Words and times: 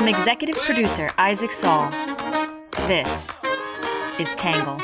From 0.00 0.08
executive 0.08 0.56
producer 0.56 1.10
Isaac 1.18 1.52
Saul, 1.52 1.90
this 2.88 3.28
is 4.18 4.34
Tangle. 4.34 4.78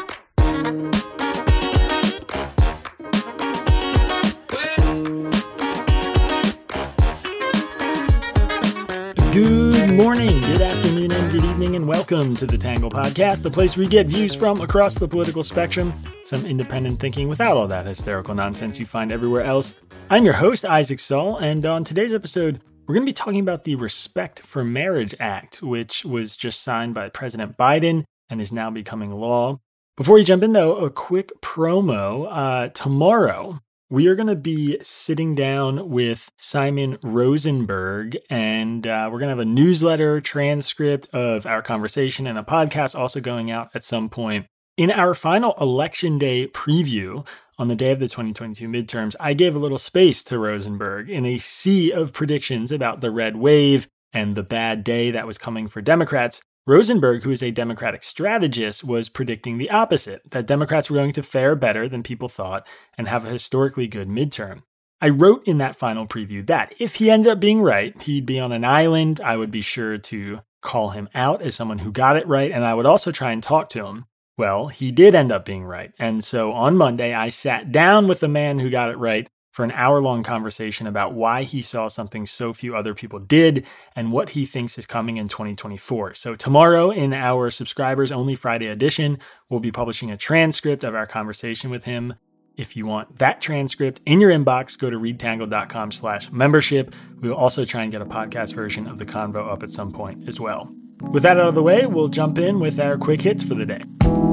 Good 9.33 9.95
morning, 9.95 10.39
good 10.43 10.61
afternoon, 10.61 11.11
and 11.11 11.33
good 11.33 11.45
evening, 11.45 11.77
and 11.77 11.89
welcome 11.89 12.37
to 12.37 12.45
the 12.45 12.59
Tangle 12.59 12.91
Podcast, 12.91 13.43
the 13.43 13.51
place 13.51 13.75
where 13.75 13.87
we 13.87 13.89
get 13.89 14.09
views 14.09 14.35
from 14.35 14.61
across 14.61 14.97
the 14.97 15.09
political 15.09 15.43
spectrum, 15.43 15.95
some 16.27 16.45
independent 16.45 17.01
thinking 17.01 17.27
without 17.31 17.57
all 17.57 17.69
that 17.69 17.87
hysterical 17.87 18.35
nonsense 18.35 18.79
you 18.79 18.85
find 18.85 19.11
everywhere 19.11 19.45
else. 19.45 19.73
I'm 20.11 20.27
your 20.27 20.35
host, 20.35 20.67
Isaac 20.67 21.01
Saul, 21.01 21.39
and 21.39 21.65
on 21.65 21.85
today's 21.85 22.13
episode, 22.13 22.61
we're 22.87 22.95
going 22.95 23.05
to 23.05 23.11
be 23.11 23.15
talking 23.15 23.41
about 23.41 23.65
the 23.65 23.75
Respect 23.75 24.41
for 24.41 24.63
Marriage 24.63 25.15
Act, 25.19 25.61
which 25.61 26.05
was 26.05 26.37
just 26.37 26.63
signed 26.63 26.95
by 26.95 27.09
President 27.09 27.57
Biden 27.57 28.05
and 28.31 28.41
is 28.41 28.53
now 28.53 28.71
becoming 28.71 29.11
law. 29.11 29.59
Before 29.97 30.15
we 30.15 30.25
jump 30.25 30.45
in, 30.45 30.53
though, 30.53 30.77
a 30.77 30.91
quick 30.91 31.33
promo. 31.41 32.29
Uh, 32.31 32.69
tomorrow, 32.69 33.59
we 33.91 34.07
are 34.07 34.15
going 34.15 34.29
to 34.29 34.37
be 34.37 34.79
sitting 34.83 35.35
down 35.35 35.91
with 35.91 36.31
Simon 36.37 36.99
Rosenberg, 37.03 38.19
and 38.31 38.87
uh, 38.87 39.09
we're 39.11 39.19
going 39.19 39.29
to 39.29 39.37
have 39.37 39.39
a 39.41 39.45
newsletter 39.45 40.21
transcript 40.21 41.09
of 41.13 41.45
our 41.45 41.63
conversation 41.63 42.29
and 42.29 42.39
a 42.39 42.45
podcast 42.45 42.97
also 42.97 43.21
going 43.21 43.51
out 43.51 43.71
at 43.75 43.83
some 43.83 44.09
point. 44.09 44.47
In 44.77 44.91
our 44.91 45.15
final 45.15 45.55
election 45.59 46.19
day 46.19 46.49
preview 46.49 47.27
on 47.57 47.69
the 47.69 47.75
day 47.75 47.93
of 47.93 47.99
the 47.99 48.09
2022 48.09 48.69
midterms, 48.69 49.17
I 49.19 49.33
gave 49.33 49.57
a 49.57 49.59
little 49.59 49.79
space 49.79 50.23
to 50.25 50.39
Rosenberg 50.39 51.09
in 51.09 51.25
a 51.25 51.39
sea 51.39 51.91
of 51.91 52.13
predictions 52.13 52.71
about 52.71 53.01
the 53.01 53.11
red 53.11 53.37
wave 53.37 53.89
and 54.13 54.35
the 54.35 54.43
bad 54.43 54.85
day 54.85 55.11
that 55.11 55.27
was 55.27 55.39
coming 55.39 55.67
for 55.67 55.81
Democrats. 55.81 56.43
Rosenberg, 56.67 57.23
who 57.23 57.31
is 57.31 57.43
a 57.43 57.51
Democratic 57.51 58.03
strategist, 58.03 58.85
was 58.85 59.09
predicting 59.09 59.57
the 59.57 59.71
opposite 59.71 60.31
that 60.31 60.47
Democrats 60.47 60.91
were 60.91 60.99
going 60.99 61.13
to 61.13 61.23
fare 61.23 61.57
better 61.57 61.89
than 61.89 62.03
people 62.03 62.29
thought 62.29 62.67
and 62.99 63.09
have 63.09 63.25
a 63.25 63.31
historically 63.31 63.87
good 63.87 64.11
midterm. 64.11 64.61
I 65.01 65.09
wrote 65.09 65.49
in 65.49 65.57
that 65.57 65.77
final 65.77 66.07
preview 66.07 66.47
that 66.49 66.75
if 66.79 66.97
he 66.97 67.11
ended 67.11 67.33
up 67.33 67.41
being 67.41 67.63
right, 67.63 67.99
he'd 68.03 68.27
be 68.27 68.39
on 68.39 68.53
an 68.53 68.65
island. 68.65 69.23
I 69.23 69.39
would 69.39 69.51
be 69.51 69.63
sure 69.63 69.97
to 69.97 70.43
call 70.61 70.91
him 70.91 71.09
out 71.15 71.41
as 71.41 71.55
someone 71.55 71.79
who 71.79 71.91
got 71.91 72.19
it 72.19 72.29
right, 72.29 72.51
and 72.51 72.63
I 72.63 72.75
would 72.75 72.85
also 72.85 73.11
try 73.11 73.33
and 73.33 73.43
talk 73.43 73.71
to 73.71 73.87
him. 73.87 74.05
Well, 74.39 74.69
he 74.69 74.91
did 74.91 75.15
end 75.15 75.33
up 75.33 75.45
being 75.45 75.65
right. 75.65 75.93
And 75.99 76.23
so 76.23 76.53
on 76.53 76.77
Monday, 76.77 77.15
I 77.15 77.31
sat 77.31 77.73
down 77.73 78.07
with 78.07 78.21
the 78.21 78.29
man 78.29 78.59
who 78.59 78.69
got 78.69 78.91
it 78.91 78.99
right 78.99 79.29
for 79.51 79.65
an 79.65 79.71
hour 79.71 80.03
long 80.03 80.23
conversation 80.23 80.87
about 80.87 81.15
why 81.15 81.43
he 81.43 81.63
saw 81.63 81.89
something 81.89 82.27
so 82.27 82.53
few 82.53 82.77
other 82.77 82.93
people 82.93 83.19
did 83.19 83.65
and 83.95 84.13
what 84.13 84.31
he 84.31 84.45
thinks 84.45 84.77
is 84.77 84.85
coming 84.85 85.17
in 85.17 85.29
2024. 85.29 86.13
So, 86.13 86.35
tomorrow 86.35 86.91
in 86.91 87.15
our 87.15 87.51
subscribers 87.51 88.13
only 88.13 88.35
Friday 88.35 88.67
edition, 88.67 89.19
we'll 89.49 89.61
be 89.61 89.73
publishing 89.73 90.11
a 90.11 90.17
transcript 90.19 90.85
of 90.85 90.95
our 90.95 91.07
conversation 91.07 91.71
with 91.71 91.85
him. 91.85 92.17
If 92.55 92.77
you 92.77 92.85
want 92.85 93.19
that 93.19 93.41
transcript 93.41 94.03
in 94.05 94.21
your 94.21 94.31
inbox, 94.31 94.79
go 94.79 94.91
to 94.91 94.99
readtangle.com 94.99 95.93
slash 95.93 96.31
membership. 96.31 96.95
We 97.21 97.31
will 97.31 97.37
also 97.37 97.65
try 97.65 97.83
and 97.83 97.93
get 97.93 98.03
a 98.03 98.07
podcast 98.07 98.53
version 98.53 98.87
of 98.87 98.99
the 98.99 99.07
convo 99.07 99.51
up 99.51 99.63
at 99.63 99.71
some 99.71 99.91
point 99.91 100.29
as 100.29 100.39
well. 100.39 100.71
With 101.01 101.23
that 101.23 101.39
out 101.39 101.49
of 101.49 101.55
the 101.55 101.63
way, 101.63 101.87
we'll 101.87 102.09
jump 102.09 102.37
in 102.37 102.61
with 102.61 102.79
our 102.79 102.99
quick 102.99 103.23
hits 103.23 103.43
for 103.43 103.55
the 103.55 103.65
day. 103.65 104.26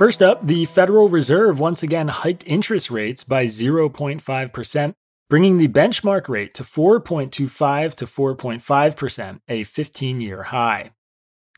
First 0.00 0.22
up, 0.22 0.46
the 0.46 0.64
Federal 0.64 1.10
Reserve 1.10 1.60
once 1.60 1.82
again 1.82 2.08
hiked 2.08 2.42
interest 2.46 2.90
rates 2.90 3.22
by 3.22 3.44
0.5%, 3.44 4.94
bringing 5.28 5.58
the 5.58 5.68
benchmark 5.68 6.26
rate 6.26 6.54
to 6.54 6.62
4.25 6.62 7.94
to 7.96 8.06
4.5%, 8.06 9.40
a 9.46 9.62
15 9.62 10.20
year 10.22 10.44
high. 10.44 10.92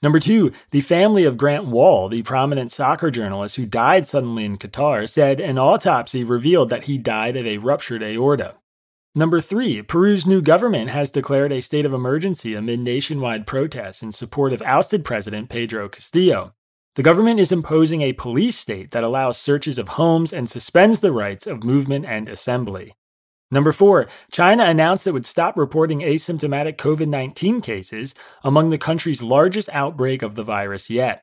Number 0.03 0.19
two, 0.19 0.51
the 0.73 0.81
family 0.81 1.23
of 1.23 1.37
Grant 1.37 1.67
Wahl, 1.67 2.09
the 2.09 2.23
prominent 2.23 2.73
soccer 2.73 3.13
journalist 3.13 3.55
who 3.55 3.65
died 3.65 4.09
suddenly 4.09 4.45
in 4.45 4.59
Qatar, 4.59 5.09
said 5.09 5.41
an 5.41 5.57
autopsy 5.57 6.25
revealed 6.25 6.69
that 6.71 6.87
he 6.87 6.99
died 6.99 7.37
of 7.37 7.47
a 7.47 7.59
ruptured 7.59 8.03
aorta. 8.03 8.57
Number 9.15 9.41
three, 9.41 9.83
Peru's 9.83 10.27
new 10.27 10.43
government 10.43 10.91
has 10.91 11.13
declared 11.13 11.53
a 11.53 11.63
state 11.63 11.87
of 11.87 11.95
emergency 11.95 12.57
amid 12.57 12.81
nationwide 12.81 13.47
protests 13.47 14.03
in 14.03 14.11
support 14.11 14.53
of 14.53 14.61
ousted 14.63 15.05
President 15.05 15.49
Pedro 15.49 15.89
Castillo. 15.89 16.55
The 16.95 17.03
government 17.03 17.41
is 17.41 17.51
imposing 17.51 18.03
a 18.03 18.13
police 18.13 18.59
state 18.59 18.91
that 18.91 19.03
allows 19.03 19.39
searches 19.39 19.79
of 19.79 19.89
homes 19.91 20.31
and 20.31 20.49
suspends 20.49 21.01
the 21.01 21.11
rights 21.11 21.47
of 21.47 21.65
movement 21.65 22.05
and 22.05 22.29
assembly. 22.29 22.93
Number 23.51 23.73
four, 23.73 24.09
China 24.31 24.65
announced 24.65 25.07
it 25.07 25.13
would 25.13 25.25
stop 25.25 25.57
reporting 25.57 26.01
asymptomatic 26.01 26.77
COVID 26.77 27.09
19 27.09 27.63
cases 27.63 28.15
among 28.45 28.69
the 28.69 28.79
country's 28.79 29.23
largest 29.23 29.71
outbreak 29.73 30.21
of 30.21 30.35
the 30.35 30.45
virus 30.45 30.91
yet. 30.91 31.23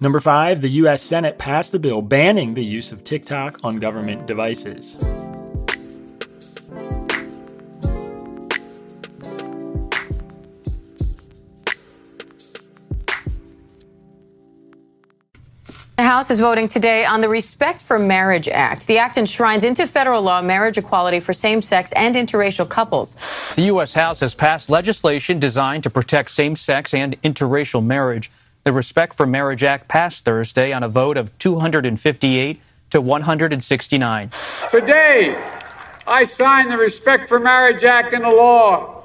Number 0.00 0.20
five, 0.20 0.62
the 0.62 0.70
US 0.82 1.02
Senate 1.02 1.36
passed 1.36 1.74
a 1.74 1.78
bill 1.78 2.00
banning 2.00 2.54
the 2.54 2.64
use 2.64 2.90
of 2.90 3.04
TikTok 3.04 3.58
on 3.62 3.78
government 3.78 4.26
devices. 4.26 4.96
The 15.96 16.02
House 16.02 16.30
is 16.30 16.40
voting 16.40 16.68
today 16.68 17.06
on 17.06 17.22
the 17.22 17.28
Respect 17.30 17.80
for 17.80 17.98
Marriage 17.98 18.48
Act. 18.48 18.86
The 18.86 18.98
act 18.98 19.16
enshrines 19.16 19.64
into 19.64 19.86
federal 19.86 20.20
law 20.20 20.42
marriage 20.42 20.76
equality 20.76 21.20
for 21.20 21.32
same 21.32 21.62
sex 21.62 21.90
and 21.92 22.14
interracial 22.14 22.68
couples. 22.68 23.16
The 23.54 23.62
U.S. 23.62 23.94
House 23.94 24.20
has 24.20 24.34
passed 24.34 24.68
legislation 24.68 25.38
designed 25.38 25.84
to 25.84 25.90
protect 25.90 26.32
same 26.32 26.54
sex 26.54 26.92
and 26.92 27.18
interracial 27.22 27.82
marriage. 27.82 28.30
The 28.64 28.74
Respect 28.74 29.14
for 29.14 29.24
Marriage 29.24 29.64
Act 29.64 29.88
passed 29.88 30.26
Thursday 30.26 30.70
on 30.70 30.82
a 30.82 30.88
vote 30.90 31.16
of 31.16 31.36
258 31.38 32.60
to 32.90 33.00
169. 33.00 34.32
Today, 34.68 35.34
I 36.06 36.24
sign 36.24 36.68
the 36.68 36.76
Respect 36.76 37.26
for 37.26 37.40
Marriage 37.40 37.84
Act 37.84 38.12
into 38.12 38.28
law. 38.28 39.02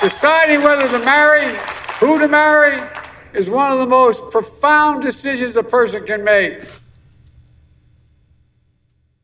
Deciding 0.00 0.62
whether 0.62 0.88
to 0.88 1.04
marry 1.04 1.54
who 1.98 2.18
to 2.18 2.28
marry 2.28 2.78
is 3.32 3.48
one 3.48 3.72
of 3.72 3.78
the 3.78 3.86
most 3.86 4.30
profound 4.30 5.02
decisions 5.02 5.56
a 5.56 5.62
person 5.62 6.04
can 6.04 6.24
make. 6.24 6.62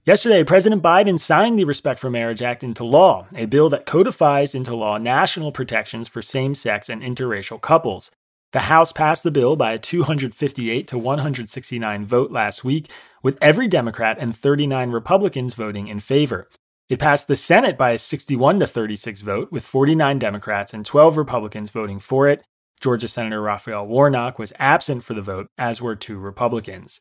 Yesterday, 0.04 0.42
President 0.42 0.82
Biden 0.82 1.20
signed 1.20 1.58
the 1.58 1.64
Respect 1.64 2.00
for 2.00 2.10
Marriage 2.10 2.42
Act 2.42 2.64
into 2.64 2.82
law, 2.82 3.28
a 3.36 3.46
bill 3.46 3.68
that 3.68 3.86
codifies 3.86 4.54
into 4.54 4.74
law 4.74 4.98
national 4.98 5.52
protections 5.52 6.08
for 6.08 6.20
same 6.20 6.54
sex 6.56 6.88
and 6.88 7.02
interracial 7.02 7.60
couples. 7.60 8.10
The 8.52 8.60
House 8.60 8.90
passed 8.90 9.22
the 9.22 9.30
bill 9.30 9.54
by 9.54 9.72
a 9.72 9.78
258 9.78 10.88
to 10.88 10.98
169 10.98 12.04
vote 12.04 12.30
last 12.32 12.64
week, 12.64 12.90
with 13.22 13.38
every 13.40 13.68
Democrat 13.68 14.16
and 14.18 14.34
39 14.34 14.90
Republicans 14.90 15.54
voting 15.54 15.86
in 15.86 16.00
favor. 16.00 16.48
It 16.88 16.98
passed 16.98 17.28
the 17.28 17.36
Senate 17.36 17.78
by 17.78 17.92
a 17.92 17.98
61 17.98 18.58
to 18.58 18.66
36 18.66 19.20
vote, 19.20 19.52
with 19.52 19.64
49 19.64 20.18
Democrats 20.18 20.74
and 20.74 20.84
12 20.84 21.16
Republicans 21.16 21.70
voting 21.70 22.00
for 22.00 22.28
it. 22.28 22.42
Georgia 22.82 23.06
Senator 23.06 23.40
Raphael 23.40 23.86
Warnock 23.86 24.40
was 24.40 24.52
absent 24.58 25.04
for 25.04 25.14
the 25.14 25.22
vote, 25.22 25.46
as 25.56 25.80
were 25.80 25.94
two 25.94 26.18
Republicans. 26.18 27.00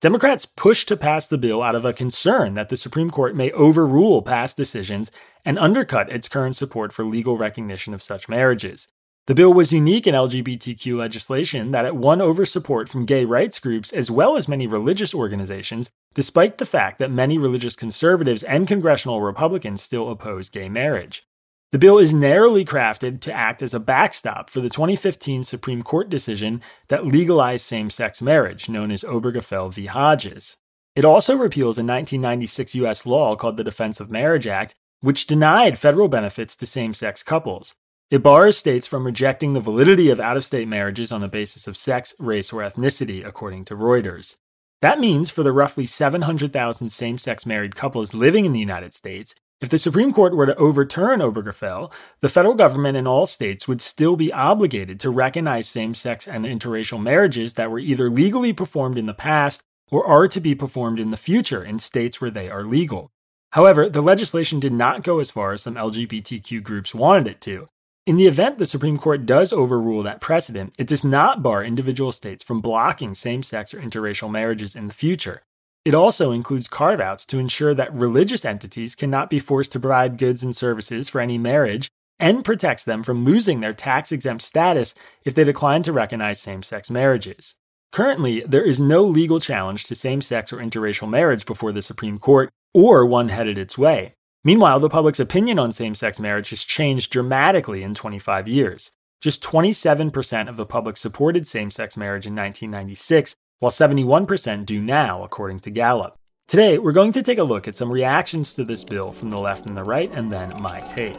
Democrats 0.00 0.46
pushed 0.46 0.88
to 0.88 0.96
pass 0.96 1.26
the 1.26 1.36
bill 1.36 1.60
out 1.62 1.74
of 1.74 1.84
a 1.84 1.92
concern 1.92 2.54
that 2.54 2.70
the 2.70 2.76
Supreme 2.76 3.10
Court 3.10 3.36
may 3.36 3.52
overrule 3.52 4.22
past 4.22 4.56
decisions 4.56 5.12
and 5.44 5.58
undercut 5.58 6.10
its 6.10 6.28
current 6.28 6.56
support 6.56 6.94
for 6.94 7.04
legal 7.04 7.36
recognition 7.36 7.92
of 7.92 8.02
such 8.02 8.28
marriages. 8.28 8.88
The 9.26 9.34
bill 9.34 9.52
was 9.52 9.74
unique 9.74 10.06
in 10.06 10.14
LGBTQ 10.14 10.96
legislation 10.96 11.72
that 11.72 11.84
it 11.84 11.96
won 11.96 12.22
over 12.22 12.46
support 12.46 12.88
from 12.88 13.04
gay 13.04 13.26
rights 13.26 13.58
groups 13.58 13.92
as 13.92 14.10
well 14.10 14.36
as 14.36 14.48
many 14.48 14.66
religious 14.66 15.12
organizations, 15.14 15.90
despite 16.14 16.56
the 16.56 16.64
fact 16.64 16.98
that 17.00 17.10
many 17.10 17.36
religious 17.36 17.76
conservatives 17.76 18.42
and 18.42 18.66
congressional 18.66 19.20
Republicans 19.20 19.82
still 19.82 20.10
oppose 20.10 20.48
gay 20.48 20.70
marriage. 20.70 21.27
The 21.70 21.78
bill 21.78 21.98
is 21.98 22.14
narrowly 22.14 22.64
crafted 22.64 23.20
to 23.20 23.32
act 23.32 23.60
as 23.60 23.74
a 23.74 23.80
backstop 23.80 24.48
for 24.48 24.60
the 24.60 24.70
2015 24.70 25.42
Supreme 25.42 25.82
Court 25.82 26.08
decision 26.08 26.62
that 26.88 27.04
legalized 27.04 27.66
same 27.66 27.90
sex 27.90 28.22
marriage, 28.22 28.70
known 28.70 28.90
as 28.90 29.04
Obergefell 29.04 29.70
v. 29.74 29.84
Hodges. 29.84 30.56
It 30.96 31.04
also 31.04 31.36
repeals 31.36 31.76
a 31.76 31.84
1996 31.84 32.74
U.S. 32.76 33.04
law 33.04 33.36
called 33.36 33.58
the 33.58 33.64
Defense 33.64 34.00
of 34.00 34.10
Marriage 34.10 34.46
Act, 34.46 34.74
which 35.00 35.26
denied 35.26 35.78
federal 35.78 36.08
benefits 36.08 36.56
to 36.56 36.66
same 36.66 36.94
sex 36.94 37.22
couples. 37.22 37.74
It 38.10 38.22
bars 38.22 38.56
states 38.56 38.86
from 38.86 39.04
rejecting 39.04 39.52
the 39.52 39.60
validity 39.60 40.08
of 40.08 40.18
out 40.18 40.38
of 40.38 40.46
state 40.46 40.68
marriages 40.68 41.12
on 41.12 41.20
the 41.20 41.28
basis 41.28 41.68
of 41.68 41.76
sex, 41.76 42.14
race, 42.18 42.50
or 42.50 42.62
ethnicity, 42.62 43.24
according 43.24 43.66
to 43.66 43.76
Reuters. 43.76 44.36
That 44.80 45.00
means 45.00 45.28
for 45.28 45.42
the 45.42 45.52
roughly 45.52 45.84
700,000 45.84 46.88
same 46.88 47.18
sex 47.18 47.44
married 47.44 47.76
couples 47.76 48.14
living 48.14 48.46
in 48.46 48.52
the 48.52 48.58
United 48.58 48.94
States, 48.94 49.34
If 49.60 49.70
the 49.70 49.78
Supreme 49.78 50.12
Court 50.12 50.36
were 50.36 50.46
to 50.46 50.54
overturn 50.54 51.18
Obergefell, 51.18 51.92
the 52.20 52.28
federal 52.28 52.54
government 52.54 52.96
and 52.96 53.08
all 53.08 53.26
states 53.26 53.66
would 53.66 53.80
still 53.80 54.14
be 54.14 54.32
obligated 54.32 55.00
to 55.00 55.10
recognize 55.10 55.68
same 55.68 55.94
sex 55.94 56.28
and 56.28 56.44
interracial 56.44 57.02
marriages 57.02 57.54
that 57.54 57.68
were 57.68 57.80
either 57.80 58.08
legally 58.08 58.52
performed 58.52 58.96
in 58.96 59.06
the 59.06 59.14
past 59.14 59.62
or 59.90 60.06
are 60.06 60.28
to 60.28 60.40
be 60.40 60.54
performed 60.54 61.00
in 61.00 61.10
the 61.10 61.16
future 61.16 61.64
in 61.64 61.80
states 61.80 62.20
where 62.20 62.30
they 62.30 62.48
are 62.48 62.62
legal. 62.62 63.10
However, 63.50 63.88
the 63.88 64.02
legislation 64.02 64.60
did 64.60 64.72
not 64.72 65.02
go 65.02 65.18
as 65.18 65.32
far 65.32 65.54
as 65.54 65.62
some 65.62 65.74
LGBTQ 65.74 66.62
groups 66.62 66.94
wanted 66.94 67.26
it 67.26 67.40
to. 67.40 67.66
In 68.06 68.16
the 68.16 68.28
event 68.28 68.58
the 68.58 68.66
Supreme 68.66 68.96
Court 68.96 69.26
does 69.26 69.52
overrule 69.52 70.04
that 70.04 70.20
precedent, 70.20 70.72
it 70.78 70.86
does 70.86 71.02
not 71.02 71.42
bar 71.42 71.64
individual 71.64 72.12
states 72.12 72.44
from 72.44 72.60
blocking 72.60 73.12
same 73.12 73.42
sex 73.42 73.74
or 73.74 73.80
interracial 73.80 74.30
marriages 74.30 74.76
in 74.76 74.86
the 74.86 74.94
future. 74.94 75.42
It 75.88 75.94
also 75.94 76.32
includes 76.32 76.68
carve 76.68 77.00
outs 77.00 77.24
to 77.24 77.38
ensure 77.38 77.72
that 77.72 77.94
religious 77.94 78.44
entities 78.44 78.94
cannot 78.94 79.30
be 79.30 79.38
forced 79.38 79.72
to 79.72 79.80
provide 79.80 80.18
goods 80.18 80.44
and 80.44 80.54
services 80.54 81.08
for 81.08 81.18
any 81.18 81.38
marriage 81.38 81.88
and 82.20 82.44
protects 82.44 82.84
them 82.84 83.02
from 83.02 83.24
losing 83.24 83.60
their 83.60 83.72
tax 83.72 84.12
exempt 84.12 84.42
status 84.42 84.92
if 85.24 85.34
they 85.34 85.44
decline 85.44 85.82
to 85.84 85.92
recognize 85.94 86.42
same 86.42 86.62
sex 86.62 86.90
marriages. 86.90 87.54
Currently, 87.90 88.40
there 88.40 88.62
is 88.62 88.78
no 88.78 89.02
legal 89.02 89.40
challenge 89.40 89.84
to 89.84 89.94
same 89.94 90.20
sex 90.20 90.52
or 90.52 90.58
interracial 90.58 91.08
marriage 91.08 91.46
before 91.46 91.72
the 91.72 91.80
Supreme 91.80 92.18
Court, 92.18 92.50
or 92.74 93.06
one 93.06 93.30
headed 93.30 93.56
its 93.56 93.78
way. 93.78 94.12
Meanwhile, 94.44 94.80
the 94.80 94.90
public's 94.90 95.20
opinion 95.20 95.58
on 95.58 95.72
same 95.72 95.94
sex 95.94 96.20
marriage 96.20 96.50
has 96.50 96.64
changed 96.64 97.10
dramatically 97.10 97.82
in 97.82 97.94
25 97.94 98.46
years. 98.46 98.90
Just 99.22 99.42
27% 99.42 100.50
of 100.50 100.58
the 100.58 100.66
public 100.66 100.98
supported 100.98 101.46
same 101.46 101.70
sex 101.70 101.96
marriage 101.96 102.26
in 102.26 102.36
1996, 102.36 103.34
while 103.60 103.72
71% 103.72 104.66
do 104.66 104.80
now, 104.80 105.24
according 105.24 105.60
to 105.60 105.70
Gallup. 105.70 106.16
Today, 106.46 106.78
we're 106.78 106.92
going 106.92 107.12
to 107.12 107.22
take 107.22 107.38
a 107.38 107.44
look 107.44 107.66
at 107.66 107.74
some 107.74 107.90
reactions 107.90 108.54
to 108.54 108.64
this 108.64 108.84
bill 108.84 109.10
from 109.12 109.30
the 109.30 109.40
left 109.40 109.66
and 109.66 109.76
the 109.76 109.82
right, 109.82 110.10
and 110.12 110.32
then 110.32 110.50
my 110.60 110.80
take. 110.80 111.16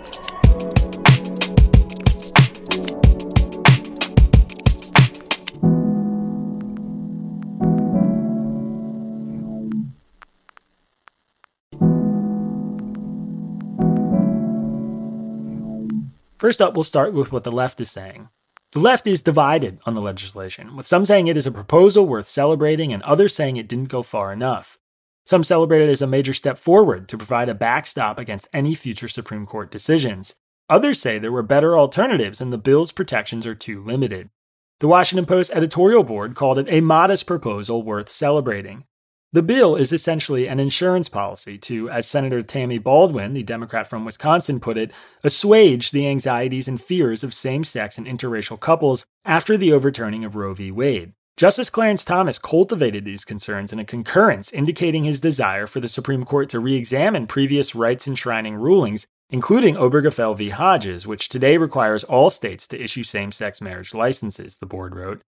First 16.40 16.62
up, 16.62 16.74
we'll 16.74 16.86
start 16.86 17.14
with 17.14 17.34
what 17.34 17.44
the 17.44 17.52
left 17.52 17.82
is 17.82 17.92
saying. 17.92 18.30
The 18.72 18.80
left 18.80 19.08
is 19.08 19.24
divided 19.24 19.80
on 19.88 19.96
the 19.96 20.02
legislation, 20.02 20.76
with 20.76 20.86
some 20.86 21.04
saying 21.04 21.26
it 21.26 21.38
is 21.38 21.48
a 21.48 21.52
proposal 21.52 22.06
worth 22.06 22.28
celebrating 22.28 22.94
and 22.94 23.02
others 23.02 23.34
saying 23.34 23.58
it 23.58 23.68
didn't 23.68 23.90
go 23.90 24.04
far 24.04 24.32
enough. 24.32 24.78
Some 25.26 25.44
celebrate 25.44 25.82
it 25.82 25.90
as 25.90 26.04
a 26.04 26.08
major 26.08 26.34
step 26.34 26.60
forward 26.60 27.08
to 27.10 27.18
provide 27.18 27.50
a 27.50 27.56
backstop 27.56 28.20
against 28.20 28.48
any 28.54 28.76
future 28.76 29.08
Supreme 29.08 29.48
Court 29.48 29.72
decisions. 29.72 30.36
Others 30.70 31.02
say 31.02 31.18
there 31.18 31.32
were 31.32 31.42
better 31.42 31.76
alternatives 31.76 32.42
and 32.42 32.54
the 32.54 32.60
bill's 32.60 32.92
protections 32.92 33.48
are 33.48 33.56
too 33.56 33.84
limited. 33.84 34.30
The 34.82 34.88
Washington 34.88 35.26
Post 35.26 35.52
editorial 35.54 36.04
board 36.04 36.36
called 36.36 36.60
it 36.60 36.68
a 36.70 36.80
modest 36.80 37.26
proposal 37.26 37.82
worth 37.82 38.10
celebrating. 38.10 38.86
The 39.32 39.44
bill 39.44 39.76
is 39.76 39.94
essentially 39.94 40.48
an 40.48 40.60
insurance 40.60 41.08
policy 41.08 41.60
to, 41.60 41.88
as 41.92 42.08
Senator 42.08 42.42
Tammy 42.42 42.80
Baldwin, 42.80 43.36
the 43.36 43.44
Democrat 43.44 43.86
from 43.86 44.04
Wisconsin, 44.04 44.60
put 44.60 44.76
it, 44.76 44.92
assuage 45.24 45.92
the 45.92 46.08
anxieties 46.08 46.68
and 46.68 46.82
fears 46.82 47.24
of 47.24 47.36
same 47.36 47.64
sex 47.64 48.00
and 48.00 48.08
interracial 48.08 48.60
couples 48.60 49.06
after 49.26 49.56
the 49.56 49.72
overturning 49.72 50.26
of 50.26 50.36
Roe 50.36 50.56
v. 50.56 50.72
Wade. 50.72 51.14
Justice 51.38 51.70
Clarence 51.70 52.04
Thomas 52.04 52.40
cultivated 52.40 53.06
these 53.06 53.24
concerns 53.24 53.72
in 53.72 53.78
a 53.78 53.86
concurrence 53.86 54.52
indicating 54.52 55.04
his 55.04 55.22
desire 55.22 55.68
for 55.68 55.80
the 55.80 55.88
Supreme 55.88 56.26
Court 56.26 56.50
to 56.50 56.60
re 56.60 56.76
examine 56.76 57.28
previous 57.28 57.76
rights 57.76 58.08
enshrining 58.08 58.56
rulings, 58.56 59.06
including 59.30 59.76
Obergefell 59.76 60.36
v. 60.36 60.50
Hodges, 60.50 61.06
which 61.06 61.30
today 61.30 61.58
requires 61.58 62.04
all 62.04 62.32
states 62.32 62.66
to 62.66 62.84
issue 62.84 63.04
same 63.04 63.32
sex 63.32 63.62
marriage 63.62 63.94
licenses, 63.94 64.58
the 64.58 64.66
board 64.66 64.96
wrote. 64.96 65.22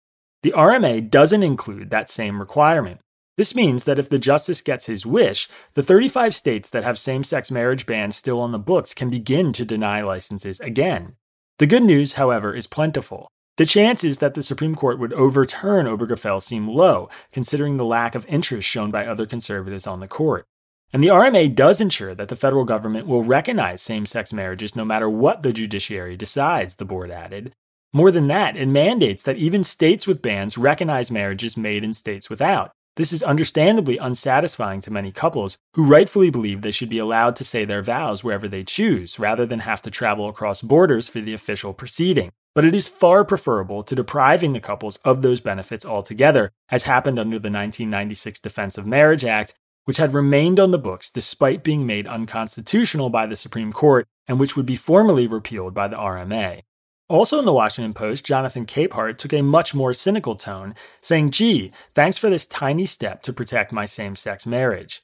The 0.42 0.52
RMA 0.52 1.10
doesn't 1.10 1.42
include 1.42 1.90
that 1.90 2.08
same 2.08 2.40
requirement. 2.40 3.00
This 3.40 3.54
means 3.54 3.84
that 3.84 3.98
if 3.98 4.10
the 4.10 4.18
justice 4.18 4.60
gets 4.60 4.84
his 4.84 5.06
wish, 5.06 5.48
the 5.72 5.82
35 5.82 6.34
states 6.34 6.68
that 6.68 6.84
have 6.84 6.98
same 6.98 7.24
sex 7.24 7.50
marriage 7.50 7.86
bans 7.86 8.14
still 8.14 8.38
on 8.38 8.52
the 8.52 8.58
books 8.58 8.92
can 8.92 9.08
begin 9.08 9.54
to 9.54 9.64
deny 9.64 10.02
licenses 10.02 10.60
again. 10.60 11.16
The 11.58 11.66
good 11.66 11.82
news, 11.82 12.16
however, 12.20 12.54
is 12.54 12.66
plentiful. 12.66 13.28
The 13.56 13.64
chances 13.64 14.18
that 14.18 14.34
the 14.34 14.42
Supreme 14.42 14.74
Court 14.74 14.98
would 14.98 15.14
overturn 15.14 15.86
Obergefell 15.86 16.42
seem 16.42 16.68
low, 16.68 17.08
considering 17.32 17.78
the 17.78 17.84
lack 17.86 18.14
of 18.14 18.26
interest 18.26 18.68
shown 18.68 18.90
by 18.90 19.06
other 19.06 19.24
conservatives 19.24 19.86
on 19.86 20.00
the 20.00 20.06
court. 20.06 20.44
And 20.92 21.02
the 21.02 21.08
RMA 21.08 21.54
does 21.54 21.80
ensure 21.80 22.14
that 22.14 22.28
the 22.28 22.36
federal 22.36 22.66
government 22.66 23.06
will 23.06 23.24
recognize 23.24 23.80
same 23.80 24.04
sex 24.04 24.34
marriages 24.34 24.76
no 24.76 24.84
matter 24.84 25.08
what 25.08 25.42
the 25.42 25.54
judiciary 25.54 26.14
decides, 26.14 26.74
the 26.74 26.84
board 26.84 27.10
added. 27.10 27.54
More 27.94 28.10
than 28.10 28.26
that, 28.26 28.58
it 28.58 28.68
mandates 28.68 29.22
that 29.22 29.38
even 29.38 29.64
states 29.64 30.06
with 30.06 30.20
bans 30.20 30.58
recognize 30.58 31.10
marriages 31.10 31.56
made 31.56 31.82
in 31.82 31.94
states 31.94 32.28
without, 32.28 32.72
this 32.96 33.12
is 33.12 33.22
understandably 33.22 33.98
unsatisfying 33.98 34.80
to 34.82 34.90
many 34.90 35.12
couples 35.12 35.56
who 35.74 35.86
rightfully 35.86 36.30
believe 36.30 36.62
they 36.62 36.70
should 36.70 36.88
be 36.88 36.98
allowed 36.98 37.36
to 37.36 37.44
say 37.44 37.64
their 37.64 37.82
vows 37.82 38.24
wherever 38.24 38.48
they 38.48 38.64
choose, 38.64 39.18
rather 39.18 39.46
than 39.46 39.60
have 39.60 39.80
to 39.82 39.90
travel 39.90 40.28
across 40.28 40.60
borders 40.60 41.08
for 41.08 41.20
the 41.20 41.34
official 41.34 41.72
proceeding. 41.72 42.30
But 42.54 42.64
it 42.64 42.74
is 42.74 42.88
far 42.88 43.24
preferable 43.24 43.84
to 43.84 43.94
depriving 43.94 44.52
the 44.52 44.60
couples 44.60 44.96
of 45.04 45.22
those 45.22 45.40
benefits 45.40 45.86
altogether, 45.86 46.50
as 46.68 46.82
happened 46.82 47.18
under 47.18 47.38
the 47.38 47.50
1996 47.50 48.40
Defense 48.40 48.76
of 48.76 48.86
Marriage 48.86 49.24
Act, 49.24 49.54
which 49.84 49.98
had 49.98 50.12
remained 50.12 50.58
on 50.58 50.72
the 50.72 50.78
books 50.78 51.10
despite 51.10 51.62
being 51.62 51.86
made 51.86 52.06
unconstitutional 52.06 53.08
by 53.08 53.26
the 53.26 53.36
Supreme 53.36 53.72
Court 53.72 54.06
and 54.28 54.38
which 54.38 54.56
would 54.56 54.66
be 54.66 54.76
formally 54.76 55.26
repealed 55.26 55.74
by 55.74 55.88
the 55.88 55.96
RMA. 55.96 56.62
Also 57.10 57.40
in 57.40 57.44
the 57.44 57.52
Washington 57.52 57.92
Post, 57.92 58.24
Jonathan 58.24 58.64
Capehart 58.64 59.18
took 59.18 59.32
a 59.32 59.42
much 59.42 59.74
more 59.74 59.92
cynical 59.92 60.36
tone, 60.36 60.76
saying, 61.00 61.32
Gee, 61.32 61.72
thanks 61.92 62.16
for 62.16 62.30
this 62.30 62.46
tiny 62.46 62.86
step 62.86 63.20
to 63.22 63.32
protect 63.32 63.72
my 63.72 63.84
same 63.84 64.14
sex 64.14 64.46
marriage. 64.46 65.02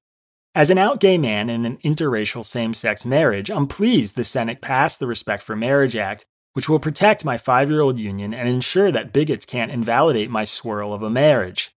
As 0.54 0.70
an 0.70 0.78
out 0.78 1.00
gay 1.00 1.18
man 1.18 1.50
in 1.50 1.66
an 1.66 1.78
interracial 1.78 2.46
same 2.46 2.74
sex 2.74 3.04
marriage, 3.04 3.50
I'm 3.50 3.66
pleased 3.66 4.14
the 4.14 4.22
Senate 4.22 4.60
passed 4.60 5.00
the 5.00 5.08
Respect 5.08 5.42
for 5.42 5.56
Marriage 5.56 5.96
Act, 5.96 6.24
which 6.52 6.68
will 6.68 6.78
protect 6.78 7.24
my 7.24 7.36
five 7.36 7.68
year 7.70 7.80
old 7.80 7.98
union 7.98 8.32
and 8.32 8.48
ensure 8.48 8.92
that 8.92 9.12
bigots 9.12 9.44
can't 9.44 9.72
invalidate 9.72 10.30
my 10.30 10.44
swirl 10.44 10.94
of 10.94 11.02
a 11.02 11.10
marriage. 11.10 11.74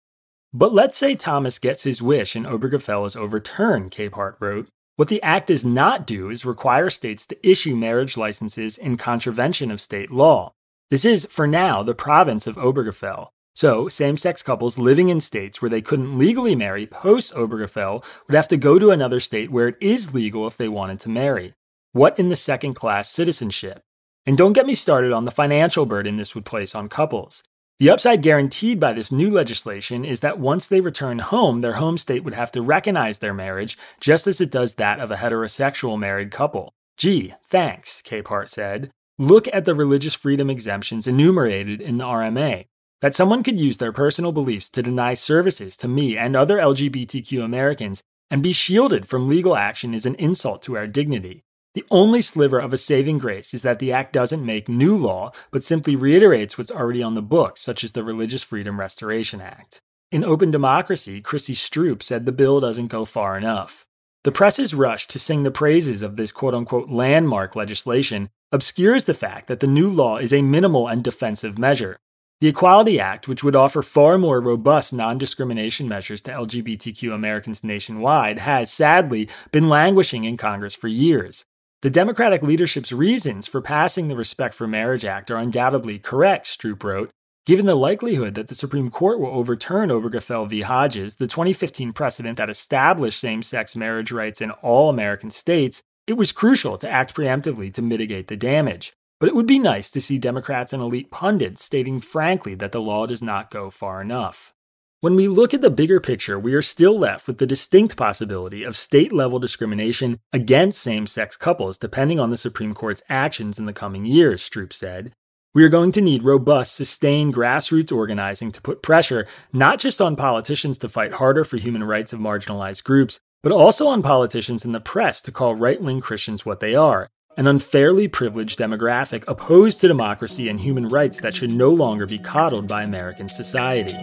But 0.53 0.75
let's 0.75 0.97
say 0.97 1.15
Thomas 1.15 1.61
gets 1.61 1.85
his 1.85 2.03
wish 2.03 2.35
and 2.35 2.47
Obergefell 2.47 3.07
is 3.07 3.15
overturned, 3.15 3.93
Capehart 3.93 4.41
wrote. 4.41 4.67
What 4.97 5.09
the 5.09 5.23
act 5.23 5.49
does 5.49 5.63
not 5.63 6.07
do 6.07 6.31
is 6.31 6.47
require 6.47 6.89
states 6.89 7.27
to 7.27 7.49
issue 7.49 7.77
marriage 7.77 8.17
licenses 8.17 8.79
in 8.79 8.97
contravention 8.97 9.71
of 9.71 9.79
state 9.79 10.11
law. 10.11 10.55
This 10.91 11.05
is, 11.05 11.27
for 11.31 11.47
now, 11.47 11.83
the 11.83 11.95
province 11.95 12.47
of 12.47 12.57
Obergefell. 12.57 13.29
So, 13.55 13.89
same 13.89 14.17
sex 14.17 14.43
couples 14.43 14.79
living 14.79 15.11
in 15.11 15.21
states 15.21 15.61
where 15.61 15.69
they 15.69 15.83
couldn't 15.83 16.19
legally 16.19 16.57
marry 16.57 16.87
post 16.87 17.35
Obergefell 17.35 18.03
would 18.27 18.35
have 18.35 18.49
to 18.49 18.57
go 18.57 18.79
to 18.79 18.91
another 18.91 19.21
state 19.21 19.51
where 19.51 19.69
it 19.69 19.77
is 19.83 20.15
legal 20.15 20.47
if 20.47 20.57
they 20.57 20.69
wanted 20.69 20.99
to 21.01 21.11
marry. 21.11 21.53
What 21.93 22.19
in 22.19 22.31
the 22.31 22.37
second 22.37 22.73
class 22.73 23.11
citizenship? 23.11 23.83
And 24.25 24.39
don't 24.39 24.55
get 24.55 24.67
me 24.67 24.75
started 24.75 25.13
on 25.13 25.27
the 25.27 25.31
financial 25.31 25.85
burden 25.85 26.17
this 26.17 26.35
would 26.35 26.47
place 26.47 26.75
on 26.75 26.89
couples. 26.89 27.43
The 27.79 27.91
upside 27.91 28.23
guaranteed 28.23 28.81
by 28.81 28.95
this 28.95 29.13
new 29.13 29.31
legislation 29.31 30.03
is 30.03 30.21
that 30.21 30.39
once 30.39 30.67
they 30.67 30.81
return 30.81 31.19
home, 31.19 31.61
their 31.61 31.75
home 31.75 31.99
state 31.99 32.25
would 32.25 32.33
have 32.33 32.51
to 32.53 32.63
recognize 32.63 33.19
their 33.19 33.35
marriage, 33.35 33.77
just 34.01 34.27
as 34.27 34.41
it 34.41 34.51
does 34.51 34.77
that 34.77 34.99
of 34.99 35.11
a 35.11 35.17
heterosexual 35.17 35.99
married 35.99 36.31
couple. 36.31 36.73
Gee, 36.97 37.35
thanks, 37.51 38.01
Capehart 38.01 38.49
said. 38.49 38.91
Look 39.19 39.47
at 39.53 39.67
the 39.67 39.75
religious 39.75 40.15
freedom 40.15 40.49
exemptions 40.49 41.07
enumerated 41.07 41.83
in 41.83 41.99
the 41.99 42.05
RMA. 42.05 42.65
That 43.03 43.15
someone 43.15 43.43
could 43.43 43.61
use 43.61 43.77
their 43.77 43.93
personal 43.93 44.33
beliefs 44.33 44.71
to 44.71 44.83
deny 44.83 45.13
services 45.13 45.77
to 45.77 45.87
me 45.87 46.17
and 46.17 46.35
other 46.35 46.57
LGBTQ 46.57 47.45
Americans 47.45 48.03
and 48.31 48.43
be 48.43 48.55
shielded 48.55 49.07
from 49.07 49.29
legal 49.29 49.55
action 49.55 49.93
is 49.93 50.07
an 50.07 50.15
insult 50.15 50.63
to 50.63 50.79
our 50.79 50.87
dignity. 50.87 51.45
The 51.77 51.85
only 51.91 52.23
sliver 52.23 52.59
of 52.59 52.73
a 52.73 52.79
saving 52.79 53.19
grace 53.19 53.53
is 53.53 53.61
that 53.61 53.81
the 53.81 53.93
act 53.93 54.15
doesn't 54.15 54.47
make 54.47 54.67
new 54.67 54.97
law, 54.97 55.33
but 55.51 55.63
simply 55.63 55.95
reiterates 55.95 56.57
what's 56.57 56.71
already 56.71 57.03
on 57.03 57.15
the 57.15 57.21
books, 57.21 57.61
such 57.61 57.85
as 57.85 57.93
the 57.93 58.03
Religious 58.03 58.43
Freedom 58.43 58.81
Restoration 58.81 59.43
Act. 59.43 59.83
In 60.11 60.25
Open 60.25 60.51
Democracy, 60.51 61.21
Chrissy 61.21 61.53
Stroop 61.53 62.03
said 62.03 62.25
the 62.25 62.33
bill 62.33 62.61
doesn't 62.61 62.87
go 62.87 63.05
far 63.05 63.37
enough. 63.37 63.85
The 64.25 64.33
press's 64.33 64.73
rush 64.73 65.07
to 65.09 65.19
sing 65.19 65.43
the 65.43 65.51
praises 65.51 66.01
of 66.01 66.17
this 66.17 66.33
quote 66.33 66.55
unquote 66.55 66.89
landmark 66.89 67.55
legislation 67.55 68.31
obscures 68.51 69.05
the 69.05 69.13
fact 69.13 69.47
that 69.49 69.61
the 69.61 69.67
new 69.67 69.91
law 69.91 70.17
is 70.17 70.33
a 70.33 70.41
minimal 70.41 70.89
and 70.89 71.05
defensive 71.05 71.59
measure. 71.59 71.99
The 72.41 72.49
Equality 72.49 72.99
Act, 72.99 73.29
which 73.29 73.45
would 73.45 73.55
offer 73.55 73.83
far 73.83 74.17
more 74.17 74.41
robust 74.41 74.95
non 74.95 75.19
discrimination 75.19 75.89
measures 75.89 76.23
to 76.23 76.31
LGBTQ 76.31 77.13
Americans 77.13 77.63
nationwide, 77.63 78.39
has 78.39 78.73
sadly 78.73 79.29
been 79.53 79.69
languishing 79.69 80.25
in 80.25 80.39
Congress 80.39 80.75
for 80.75 80.89
years. 80.89 81.45
The 81.83 81.91
Democratic 81.91 82.41
leadership's 82.41 82.91
reasons 82.91 83.47
for 83.47 83.61
passing 83.61 84.09
the 84.09 84.17
Respect 84.17 84.55
for 84.55 84.67
Marriage 84.67 85.05
Act 85.05 85.31
are 85.31 85.37
undoubtedly 85.37 85.99
correct, 85.99 86.47
Stroop 86.47 86.83
wrote. 86.83 87.11
Given 87.45 87.67
the 87.67 87.75
likelihood 87.75 88.35
that 88.35 88.49
the 88.49 88.55
Supreme 88.55 88.91
Court 88.91 89.21
will 89.21 89.31
overturn 89.31 89.91
Obergefell 89.91 90.49
v. 90.49 90.63
Hodges, 90.63 91.17
the 91.17 91.27
2015 91.27 91.93
precedent 91.93 92.39
that 92.39 92.49
established 92.49 93.21
same 93.21 93.43
sex 93.43 93.77
marriage 93.77 94.11
rights 94.11 94.41
in 94.41 94.53
all 94.63 94.89
American 94.89 95.31
states, 95.31 95.83
It 96.07 96.15
was 96.15 96.33
crucial 96.33 96.79
to 96.79 96.91
act 96.91 97.15
preemptively 97.15 97.71
to 97.75 97.83
mitigate 97.83 98.29
the 98.29 98.39
damage, 98.39 98.95
but 99.21 99.29
it 99.29 99.35
would 99.35 99.47
be 99.47 99.59
nice 99.59 99.91
to 99.91 100.01
see 100.01 100.17
Democrats 100.17 100.73
and 100.73 100.83
elite 100.83 101.11
pundits 101.11 101.63
stating 101.63 102.01
frankly 102.01 102.55
that 102.55 102.73
the 102.73 102.81
law 102.81 103.05
does 103.05 103.23
not 103.23 103.51
go 103.51 103.69
far 103.69 104.01
enough. 104.01 104.55
When 105.03 105.15
we 105.15 105.29
look 105.29 105.53
at 105.53 105.61
the 105.61 105.69
bigger 105.69 106.01
picture, 106.01 106.39
we 106.39 106.55
are 106.55 106.63
still 106.63 106.99
left 106.99 107.27
with 107.27 107.37
the 107.37 107.47
distinct 107.47 107.99
possibility 107.99 108.65
of 108.65 108.79
state 108.79 109.13
level 109.13 109.39
discrimination 109.39 110.21
against 110.33 110.81
same 110.81 111.07
sex 111.07 111.37
couples 111.37 111.77
depending 111.77 112.19
on 112.19 112.31
the 112.31 112.37
Supreme 112.39 112.73
Court's 112.73 113.03
actions 113.11 113.59
in 113.59 113.67
the 113.67 113.75
coming 113.75 114.07
years, 114.07 114.43
Stroop 114.43 114.73
said. 114.73 115.13
We 115.55 115.65
are 115.65 115.69
going 115.69 115.93
to 115.93 116.01
need 116.01 116.23
robust, 116.23 116.75
sustained 116.75 117.35
grassroots 117.35 117.93
organizing 117.93 118.53
to 118.53 118.63
put 118.63 118.83
pressure 118.83 119.27
not 119.53 119.79
just 119.79 120.01
on 120.01 120.17
politicians 120.17 120.79
to 120.79 120.89
fight 120.89 121.13
harder 121.13 121.45
for 121.45 121.59
human 121.59 121.85
rights 121.85 122.15
of 122.15 122.21
marginalized 122.21 122.85
groups, 122.85 123.21
but 123.43 123.53
also 123.53 123.89
on 123.89 124.03
politicians 124.03 124.65
in 124.65 124.73
the 124.73 124.81
press 124.81 125.21
to 125.21 125.31
call 125.31 125.55
right 125.55 125.83
wing 125.83 126.01
Christians 126.01 126.47
what 126.47 126.61
they 126.61 126.75
are 126.75 127.11
an 127.37 127.47
unfairly 127.47 128.09
privileged 128.09 128.59
demographic 128.59 129.23
opposed 129.29 129.79
to 129.79 129.89
democracy 129.89 130.49
and 130.49 130.59
human 130.59 130.89
rights 130.89 131.21
that 131.21 131.35
should 131.35 131.53
no 131.53 131.69
longer 131.69 132.07
be 132.07 132.19
coddled 132.19 132.67
by 132.67 132.83
American 132.83 133.29
society. 133.29 133.95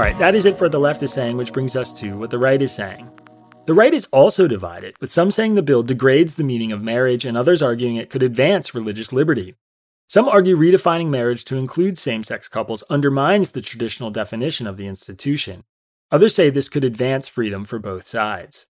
All 0.00 0.06
right, 0.06 0.18
that 0.18 0.34
is 0.34 0.46
it 0.46 0.56
for 0.56 0.64
what 0.64 0.72
the 0.72 0.80
left 0.80 1.02
is 1.02 1.12
saying, 1.12 1.36
which 1.36 1.52
brings 1.52 1.76
us 1.76 1.92
to 2.00 2.16
what 2.16 2.30
the 2.30 2.38
right 2.38 2.62
is 2.62 2.72
saying. 2.72 3.10
The 3.66 3.74
right 3.74 3.92
is 3.92 4.08
also 4.12 4.48
divided, 4.48 4.98
with 4.98 5.12
some 5.12 5.30
saying 5.30 5.56
the 5.56 5.62
bill 5.62 5.82
degrades 5.82 6.36
the 6.36 6.42
meaning 6.42 6.72
of 6.72 6.80
marriage 6.80 7.26
and 7.26 7.36
others 7.36 7.60
arguing 7.60 7.96
it 7.96 8.08
could 8.08 8.22
advance 8.22 8.74
religious 8.74 9.12
liberty. 9.12 9.56
Some 10.08 10.26
argue 10.26 10.56
redefining 10.56 11.10
marriage 11.10 11.44
to 11.44 11.58
include 11.58 11.98
same 11.98 12.24
sex 12.24 12.48
couples 12.48 12.82
undermines 12.88 13.50
the 13.50 13.60
traditional 13.60 14.10
definition 14.10 14.66
of 14.66 14.78
the 14.78 14.86
institution. 14.86 15.64
Others 16.10 16.34
say 16.34 16.48
this 16.48 16.70
could 16.70 16.82
advance 16.82 17.28
freedom 17.28 17.66
for 17.66 17.78
both 17.78 18.06
sides. 18.06 18.66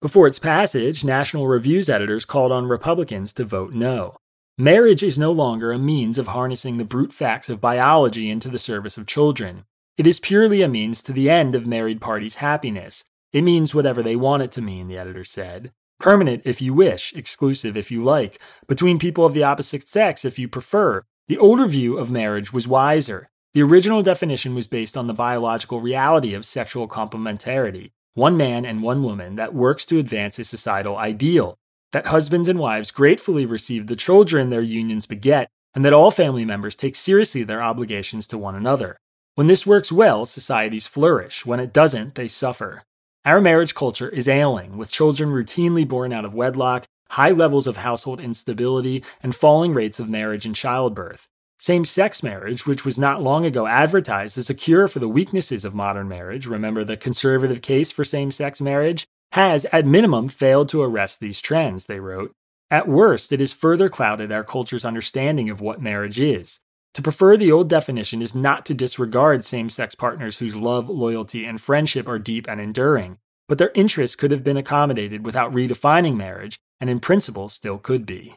Before 0.00 0.26
its 0.26 0.38
passage, 0.38 1.04
National 1.04 1.46
Review's 1.46 1.90
editors 1.90 2.24
called 2.24 2.52
on 2.52 2.64
Republicans 2.64 3.34
to 3.34 3.44
vote 3.44 3.74
no. 3.74 4.16
Marriage 4.56 5.02
is 5.02 5.18
no 5.18 5.30
longer 5.30 5.72
a 5.72 5.78
means 5.78 6.16
of 6.16 6.28
harnessing 6.28 6.78
the 6.78 6.86
brute 6.86 7.12
facts 7.12 7.50
of 7.50 7.60
biology 7.60 8.30
into 8.30 8.48
the 8.48 8.58
service 8.58 8.96
of 8.96 9.06
children. 9.06 9.66
It 9.96 10.06
is 10.06 10.20
purely 10.20 10.62
a 10.62 10.68
means 10.68 11.02
to 11.02 11.12
the 11.12 11.28
end 11.28 11.54
of 11.54 11.66
married 11.66 12.00
parties' 12.00 12.36
happiness. 12.36 13.04
It 13.32 13.42
means 13.42 13.74
whatever 13.74 14.02
they 14.02 14.16
want 14.16 14.42
it 14.42 14.50
to 14.52 14.62
mean, 14.62 14.88
the 14.88 14.98
editor 14.98 15.24
said. 15.24 15.72
Permanent 15.98 16.42
if 16.46 16.62
you 16.62 16.72
wish, 16.72 17.12
exclusive 17.12 17.76
if 17.76 17.90
you 17.90 18.02
like, 18.02 18.40
between 18.66 18.98
people 18.98 19.26
of 19.26 19.34
the 19.34 19.44
opposite 19.44 19.86
sex 19.86 20.24
if 20.24 20.38
you 20.38 20.48
prefer. 20.48 21.04
The 21.28 21.36
older 21.38 21.66
view 21.66 21.98
of 21.98 22.10
marriage 22.10 22.52
was 22.52 22.66
wiser. 22.66 23.28
The 23.52 23.62
original 23.62 24.02
definition 24.02 24.54
was 24.54 24.66
based 24.66 24.96
on 24.96 25.06
the 25.06 25.12
biological 25.12 25.80
reality 25.80 26.34
of 26.34 26.46
sexual 26.46 26.88
complementarity, 26.88 27.90
one 28.14 28.36
man 28.36 28.64
and 28.64 28.82
one 28.82 29.02
woman 29.02 29.36
that 29.36 29.54
works 29.54 29.84
to 29.86 29.98
advance 29.98 30.38
a 30.38 30.44
societal 30.44 30.96
ideal, 30.96 31.58
that 31.92 32.06
husbands 32.06 32.48
and 32.48 32.58
wives 32.58 32.90
gratefully 32.90 33.44
receive 33.44 33.86
the 33.86 33.96
children 33.96 34.50
their 34.50 34.62
unions 34.62 35.04
beget, 35.04 35.48
and 35.74 35.84
that 35.84 35.92
all 35.92 36.10
family 36.10 36.44
members 36.44 36.74
take 36.74 36.96
seriously 36.96 37.42
their 37.42 37.62
obligations 37.62 38.26
to 38.28 38.38
one 38.38 38.54
another. 38.54 38.96
When 39.40 39.46
this 39.46 39.64
works 39.64 39.90
well, 39.90 40.26
societies 40.26 40.86
flourish. 40.86 41.46
When 41.46 41.60
it 41.60 41.72
doesn't, 41.72 42.14
they 42.14 42.28
suffer. 42.28 42.82
Our 43.24 43.40
marriage 43.40 43.74
culture 43.74 44.10
is 44.10 44.28
ailing, 44.28 44.76
with 44.76 44.92
children 44.92 45.30
routinely 45.30 45.88
born 45.88 46.12
out 46.12 46.26
of 46.26 46.34
wedlock, 46.34 46.84
high 47.12 47.30
levels 47.30 47.66
of 47.66 47.78
household 47.78 48.20
instability, 48.20 49.02
and 49.22 49.34
falling 49.34 49.72
rates 49.72 49.98
of 49.98 50.10
marriage 50.10 50.44
and 50.44 50.54
childbirth. 50.54 51.26
Same 51.58 51.86
sex 51.86 52.22
marriage, 52.22 52.66
which 52.66 52.84
was 52.84 52.98
not 52.98 53.22
long 53.22 53.46
ago 53.46 53.66
advertised 53.66 54.36
as 54.36 54.50
a 54.50 54.54
cure 54.54 54.86
for 54.88 54.98
the 54.98 55.08
weaknesses 55.08 55.64
of 55.64 55.74
modern 55.74 56.06
marriage, 56.06 56.44
remember 56.46 56.84
the 56.84 56.98
conservative 56.98 57.62
case 57.62 57.90
for 57.90 58.04
same 58.04 58.30
sex 58.30 58.60
marriage, 58.60 59.06
has, 59.32 59.64
at 59.72 59.86
minimum, 59.86 60.28
failed 60.28 60.68
to 60.68 60.82
arrest 60.82 61.18
these 61.18 61.40
trends, 61.40 61.86
they 61.86 61.98
wrote. 61.98 62.30
At 62.70 62.88
worst, 62.88 63.32
it 63.32 63.40
has 63.40 63.54
further 63.54 63.88
clouded 63.88 64.30
our 64.30 64.44
culture's 64.44 64.84
understanding 64.84 65.48
of 65.48 65.62
what 65.62 65.80
marriage 65.80 66.20
is. 66.20 66.60
To 66.94 67.02
prefer 67.02 67.36
the 67.36 67.52
old 67.52 67.68
definition 67.68 68.20
is 68.20 68.34
not 68.34 68.66
to 68.66 68.74
disregard 68.74 69.44
same 69.44 69.70
sex 69.70 69.94
partners 69.94 70.38
whose 70.38 70.56
love, 70.56 70.88
loyalty, 70.88 71.44
and 71.44 71.60
friendship 71.60 72.08
are 72.08 72.18
deep 72.18 72.48
and 72.48 72.60
enduring, 72.60 73.18
but 73.48 73.58
their 73.58 73.70
interests 73.76 74.16
could 74.16 74.32
have 74.32 74.42
been 74.42 74.56
accommodated 74.56 75.24
without 75.24 75.52
redefining 75.52 76.16
marriage, 76.16 76.58
and 76.80 76.90
in 76.90 76.98
principle 76.98 77.48
still 77.48 77.78
could 77.78 78.04
be. 78.04 78.34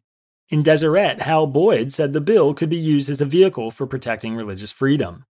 In 0.50 0.62
Deseret, 0.62 1.22
Hal 1.24 1.48
Boyd 1.48 1.92
said 1.92 2.14
the 2.14 2.22
bill 2.22 2.54
could 2.54 2.70
be 2.70 2.78
used 2.78 3.10
as 3.10 3.22
a 3.22 3.26
vehicle 3.26 3.72
for 3.72 3.88
protecting 3.88 4.36
religious 4.36 4.72
freedom. 4.72 5.26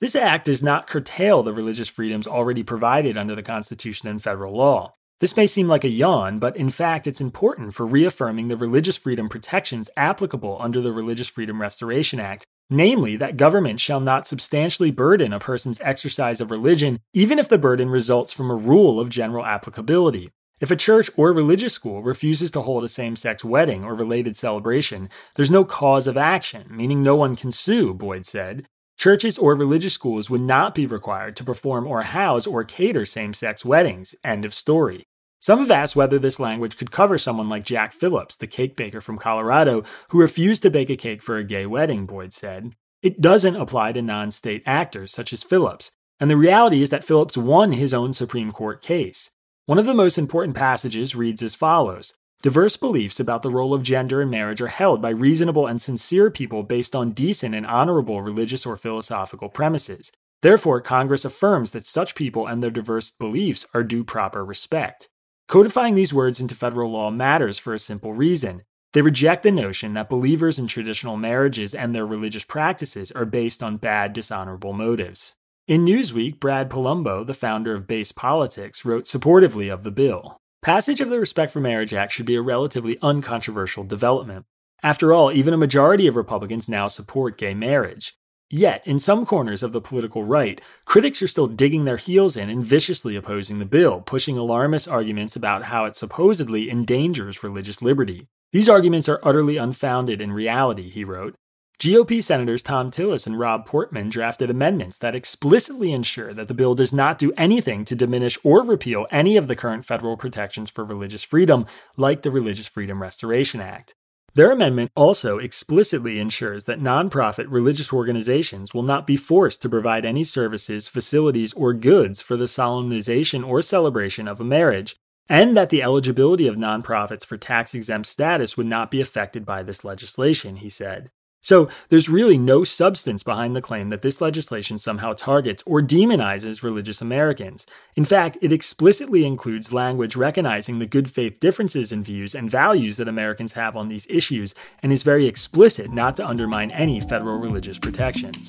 This 0.00 0.16
act 0.16 0.46
does 0.46 0.62
not 0.62 0.88
curtail 0.88 1.44
the 1.44 1.52
religious 1.52 1.88
freedoms 1.88 2.26
already 2.26 2.64
provided 2.64 3.16
under 3.16 3.36
the 3.36 3.42
Constitution 3.42 4.08
and 4.08 4.20
federal 4.20 4.52
law. 4.52 4.94
This 5.20 5.36
may 5.36 5.46
seem 5.46 5.68
like 5.68 5.84
a 5.84 5.88
yawn, 5.88 6.40
but 6.40 6.56
in 6.56 6.70
fact, 6.70 7.06
it's 7.06 7.20
important 7.20 7.72
for 7.72 7.86
reaffirming 7.86 8.48
the 8.48 8.56
religious 8.56 8.96
freedom 8.96 9.28
protections 9.28 9.88
applicable 9.96 10.56
under 10.60 10.80
the 10.80 10.92
Religious 10.92 11.28
Freedom 11.28 11.62
Restoration 11.62 12.18
Act 12.18 12.46
namely, 12.70 13.16
that 13.16 13.36
government 13.36 13.80
shall 13.80 14.00
not 14.00 14.26
substantially 14.26 14.90
burden 14.90 15.32
a 15.32 15.40
person's 15.40 15.80
exercise 15.80 16.40
of 16.40 16.50
religion, 16.50 17.00
even 17.12 17.38
if 17.38 17.48
the 17.48 17.58
burden 17.58 17.88
results 17.88 18.32
from 18.32 18.50
a 18.50 18.54
rule 18.54 18.98
of 18.98 19.08
general 19.08 19.44
applicability. 19.44 20.30
If 20.60 20.70
a 20.70 20.76
church 20.76 21.10
or 21.16 21.32
religious 21.32 21.74
school 21.74 22.02
refuses 22.02 22.50
to 22.52 22.62
hold 22.62 22.84
a 22.84 22.88
same 22.88 23.16
sex 23.16 23.44
wedding 23.44 23.84
or 23.84 23.94
related 23.94 24.36
celebration, 24.36 25.10
there's 25.34 25.50
no 25.50 25.64
cause 25.64 26.06
of 26.06 26.16
action, 26.16 26.66
meaning 26.70 27.02
no 27.02 27.16
one 27.16 27.36
can 27.36 27.52
sue, 27.52 27.92
Boyd 27.92 28.24
said. 28.24 28.66
Churches 28.96 29.36
or 29.36 29.56
religious 29.56 29.92
schools 29.92 30.30
would 30.30 30.40
not 30.40 30.74
be 30.74 30.86
required 30.86 31.34
to 31.36 31.44
perform 31.44 31.86
or 31.86 32.02
house 32.02 32.46
or 32.46 32.62
cater 32.62 33.04
same 33.04 33.34
sex 33.34 33.64
weddings. 33.64 34.14
End 34.22 34.44
of 34.44 34.54
story. 34.54 35.04
Some 35.44 35.58
have 35.58 35.70
asked 35.70 35.94
whether 35.94 36.18
this 36.18 36.40
language 36.40 36.78
could 36.78 36.90
cover 36.90 37.18
someone 37.18 37.50
like 37.50 37.66
Jack 37.66 37.92
Phillips, 37.92 38.34
the 38.34 38.46
cake 38.46 38.76
baker 38.76 39.02
from 39.02 39.18
Colorado, 39.18 39.82
who 40.08 40.18
refused 40.18 40.62
to 40.62 40.70
bake 40.70 40.88
a 40.88 40.96
cake 40.96 41.20
for 41.20 41.36
a 41.36 41.44
gay 41.44 41.66
wedding, 41.66 42.06
Boyd 42.06 42.32
said. 42.32 42.72
It 43.02 43.20
doesn't 43.20 43.56
apply 43.56 43.92
to 43.92 44.00
non 44.00 44.30
state 44.30 44.62
actors 44.64 45.12
such 45.12 45.34
as 45.34 45.42
Phillips, 45.42 45.90
and 46.18 46.30
the 46.30 46.38
reality 46.38 46.80
is 46.80 46.88
that 46.88 47.04
Phillips 47.04 47.36
won 47.36 47.72
his 47.72 47.92
own 47.92 48.14
Supreme 48.14 48.52
Court 48.52 48.80
case. 48.80 49.28
One 49.66 49.78
of 49.78 49.84
the 49.84 49.92
most 49.92 50.16
important 50.16 50.56
passages 50.56 51.14
reads 51.14 51.42
as 51.42 51.54
follows 51.54 52.14
Diverse 52.40 52.78
beliefs 52.78 53.20
about 53.20 53.42
the 53.42 53.50
role 53.50 53.74
of 53.74 53.82
gender 53.82 54.22
in 54.22 54.30
marriage 54.30 54.62
are 54.62 54.68
held 54.68 55.02
by 55.02 55.10
reasonable 55.10 55.66
and 55.66 55.78
sincere 55.78 56.30
people 56.30 56.62
based 56.62 56.96
on 56.96 57.12
decent 57.12 57.54
and 57.54 57.66
honorable 57.66 58.22
religious 58.22 58.64
or 58.64 58.78
philosophical 58.78 59.50
premises. 59.50 60.10
Therefore, 60.40 60.80
Congress 60.80 61.26
affirms 61.26 61.72
that 61.72 61.84
such 61.84 62.14
people 62.14 62.46
and 62.46 62.62
their 62.62 62.70
diverse 62.70 63.10
beliefs 63.10 63.66
are 63.74 63.82
due 63.82 64.04
proper 64.04 64.42
respect. 64.42 65.10
Codifying 65.48 65.94
these 65.94 66.14
words 66.14 66.40
into 66.40 66.54
federal 66.54 66.90
law 66.90 67.10
matters 67.10 67.58
for 67.58 67.74
a 67.74 67.78
simple 67.78 68.14
reason. 68.14 68.62
They 68.92 69.02
reject 69.02 69.42
the 69.42 69.50
notion 69.50 69.94
that 69.94 70.08
believers 70.08 70.58
in 70.58 70.66
traditional 70.66 71.16
marriages 71.16 71.74
and 71.74 71.94
their 71.94 72.06
religious 72.06 72.44
practices 72.44 73.12
are 73.12 73.24
based 73.24 73.62
on 73.62 73.76
bad, 73.76 74.12
dishonorable 74.12 74.72
motives. 74.72 75.34
In 75.68 75.84
Newsweek, 75.84 76.40
Brad 76.40 76.70
Polumbo, 76.70 77.26
the 77.26 77.34
founder 77.34 77.74
of 77.74 77.86
Base 77.86 78.12
Politics, 78.12 78.84
wrote 78.84 79.04
supportively 79.04 79.72
of 79.72 79.82
the 79.82 79.90
bill. 79.90 80.38
Passage 80.62 81.00
of 81.00 81.10
the 81.10 81.20
Respect 81.20 81.52
for 81.52 81.60
Marriage 81.60 81.92
Act 81.92 82.12
should 82.12 82.26
be 82.26 82.36
a 82.36 82.42
relatively 82.42 82.98
uncontroversial 83.02 83.84
development. 83.84 84.46
After 84.82 85.12
all, 85.12 85.30
even 85.30 85.52
a 85.52 85.58
majority 85.58 86.06
of 86.06 86.16
Republicans 86.16 86.68
now 86.68 86.88
support 86.88 87.38
gay 87.38 87.54
marriage. 87.54 88.14
Yet, 88.50 88.86
in 88.86 88.98
some 88.98 89.24
corners 89.26 89.62
of 89.62 89.72
the 89.72 89.80
political 89.80 90.24
right, 90.24 90.60
critics 90.84 91.22
are 91.22 91.26
still 91.26 91.46
digging 91.46 91.84
their 91.84 91.96
heels 91.96 92.36
in 92.36 92.50
and 92.50 92.64
viciously 92.64 93.16
opposing 93.16 93.58
the 93.58 93.64
bill, 93.64 94.00
pushing 94.00 94.38
alarmist 94.38 94.86
arguments 94.86 95.34
about 95.34 95.64
how 95.64 95.86
it 95.86 95.96
supposedly 95.96 96.70
endangers 96.70 97.42
religious 97.42 97.82
liberty. 97.82 98.28
These 98.52 98.68
arguments 98.68 99.08
are 99.08 99.20
utterly 99.22 99.56
unfounded 99.56 100.20
in 100.20 100.32
reality, 100.32 100.88
he 100.88 101.04
wrote. 101.04 101.34
GOP 101.80 102.22
Senators 102.22 102.62
Thom 102.62 102.92
Tillis 102.92 103.26
and 103.26 103.38
Rob 103.38 103.66
Portman 103.66 104.08
drafted 104.08 104.48
amendments 104.48 104.96
that 104.98 105.16
explicitly 105.16 105.92
ensure 105.92 106.32
that 106.32 106.46
the 106.46 106.54
bill 106.54 106.76
does 106.76 106.92
not 106.92 107.18
do 107.18 107.32
anything 107.36 107.84
to 107.84 107.96
diminish 107.96 108.38
or 108.44 108.62
repeal 108.62 109.08
any 109.10 109.36
of 109.36 109.48
the 109.48 109.56
current 109.56 109.84
federal 109.84 110.16
protections 110.16 110.70
for 110.70 110.84
religious 110.84 111.24
freedom, 111.24 111.66
like 111.96 112.22
the 112.22 112.30
Religious 112.30 112.68
Freedom 112.68 113.02
Restoration 113.02 113.60
Act. 113.60 113.96
Their 114.34 114.50
amendment 114.50 114.90
also 114.96 115.38
explicitly 115.38 116.18
ensures 116.18 116.64
that 116.64 116.80
nonprofit 116.80 117.46
religious 117.48 117.92
organizations 117.92 118.74
will 118.74 118.82
not 118.82 119.06
be 119.06 119.14
forced 119.14 119.62
to 119.62 119.68
provide 119.68 120.04
any 120.04 120.24
services, 120.24 120.88
facilities, 120.88 121.52
or 121.52 121.72
goods 121.72 122.20
for 122.20 122.36
the 122.36 122.48
solemnization 122.48 123.44
or 123.44 123.62
celebration 123.62 124.26
of 124.26 124.40
a 124.40 124.44
marriage, 124.44 124.96
and 125.28 125.56
that 125.56 125.70
the 125.70 125.84
eligibility 125.84 126.48
of 126.48 126.56
nonprofits 126.56 127.24
for 127.24 127.36
tax 127.36 127.74
exempt 127.74 128.08
status 128.08 128.56
would 128.56 128.66
not 128.66 128.90
be 128.90 129.00
affected 129.00 129.46
by 129.46 129.62
this 129.62 129.84
legislation, 129.84 130.56
he 130.56 130.68
said. 130.68 131.12
So 131.44 131.68
there's 131.90 132.08
really 132.08 132.38
no 132.38 132.64
substance 132.64 133.22
behind 133.22 133.54
the 133.54 133.60
claim 133.60 133.90
that 133.90 134.00
this 134.00 134.22
legislation 134.22 134.78
somehow 134.78 135.12
targets 135.12 135.62
or 135.66 135.82
demonizes 135.82 136.62
religious 136.62 137.02
Americans. 137.02 137.66
In 137.94 138.06
fact, 138.06 138.38
it 138.40 138.50
explicitly 138.50 139.26
includes 139.26 139.70
language 139.70 140.16
recognizing 140.16 140.78
the 140.78 140.86
good 140.86 141.10
faith 141.10 141.40
differences 141.40 141.92
in 141.92 142.02
views 142.02 142.34
and 142.34 142.50
values 142.50 142.96
that 142.96 143.08
Americans 143.08 143.52
have 143.52 143.76
on 143.76 143.90
these 143.90 144.06
issues 144.08 144.54
and 144.82 144.90
is 144.90 145.02
very 145.02 145.26
explicit 145.26 145.92
not 145.92 146.16
to 146.16 146.26
undermine 146.26 146.70
any 146.70 146.98
federal 146.98 147.38
religious 147.38 147.78
protections. 147.78 148.48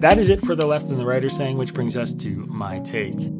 Right, 0.00 0.10
that 0.10 0.20
is 0.20 0.28
it 0.28 0.40
for 0.40 0.54
the 0.54 0.66
left 0.66 0.88
and 0.88 0.98
the 0.98 1.06
right 1.06 1.24
are 1.24 1.28
saying, 1.28 1.56
which 1.58 1.74
brings 1.74 1.96
us 1.96 2.14
to 2.14 2.46
my 2.46 2.80
take. 2.80 3.30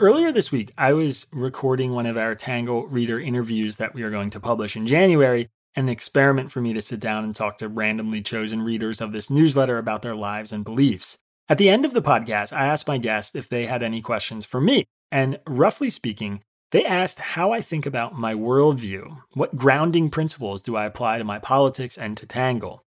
Earlier 0.00 0.32
this 0.32 0.50
week, 0.50 0.72
I 0.78 0.94
was 0.94 1.26
recording 1.30 1.92
one 1.92 2.06
of 2.06 2.16
our 2.16 2.34
Tangle 2.34 2.86
reader 2.86 3.20
interviews 3.20 3.76
that 3.76 3.94
we 3.94 4.02
are 4.02 4.10
going 4.10 4.30
to 4.30 4.40
publish 4.40 4.74
in 4.74 4.86
January, 4.86 5.48
an 5.76 5.88
experiment 5.88 6.50
for 6.50 6.60
me 6.60 6.72
to 6.72 6.82
sit 6.82 7.00
down 7.00 7.22
and 7.22 7.34
talk 7.34 7.58
to 7.58 7.68
randomly 7.68 8.22
chosen 8.22 8.62
readers 8.62 9.00
of 9.00 9.12
this 9.12 9.28
newsletter 9.28 9.76
about 9.76 10.02
their 10.02 10.14
lives 10.14 10.52
and 10.52 10.64
beliefs. 10.64 11.18
At 11.48 11.58
the 11.58 11.68
end 11.68 11.84
of 11.84 11.92
the 11.92 12.02
podcast, 12.02 12.52
I 12.52 12.66
asked 12.66 12.88
my 12.88 12.96
guests 12.96 13.34
if 13.34 13.48
they 13.48 13.66
had 13.66 13.82
any 13.82 14.00
questions 14.00 14.46
for 14.46 14.60
me. 14.60 14.86
And 15.12 15.38
roughly 15.46 15.90
speaking, 15.90 16.42
they 16.70 16.84
asked 16.84 17.18
how 17.18 17.52
I 17.52 17.60
think 17.60 17.84
about 17.84 18.16
my 18.16 18.32
worldview. 18.32 19.18
What 19.34 19.56
grounding 19.56 20.08
principles 20.08 20.62
do 20.62 20.76
I 20.76 20.86
apply 20.86 21.18
to 21.18 21.24
my 21.24 21.40
politics 21.40 21.98
and 21.98 22.16
to 22.16 22.26
Tangle? 22.26 22.84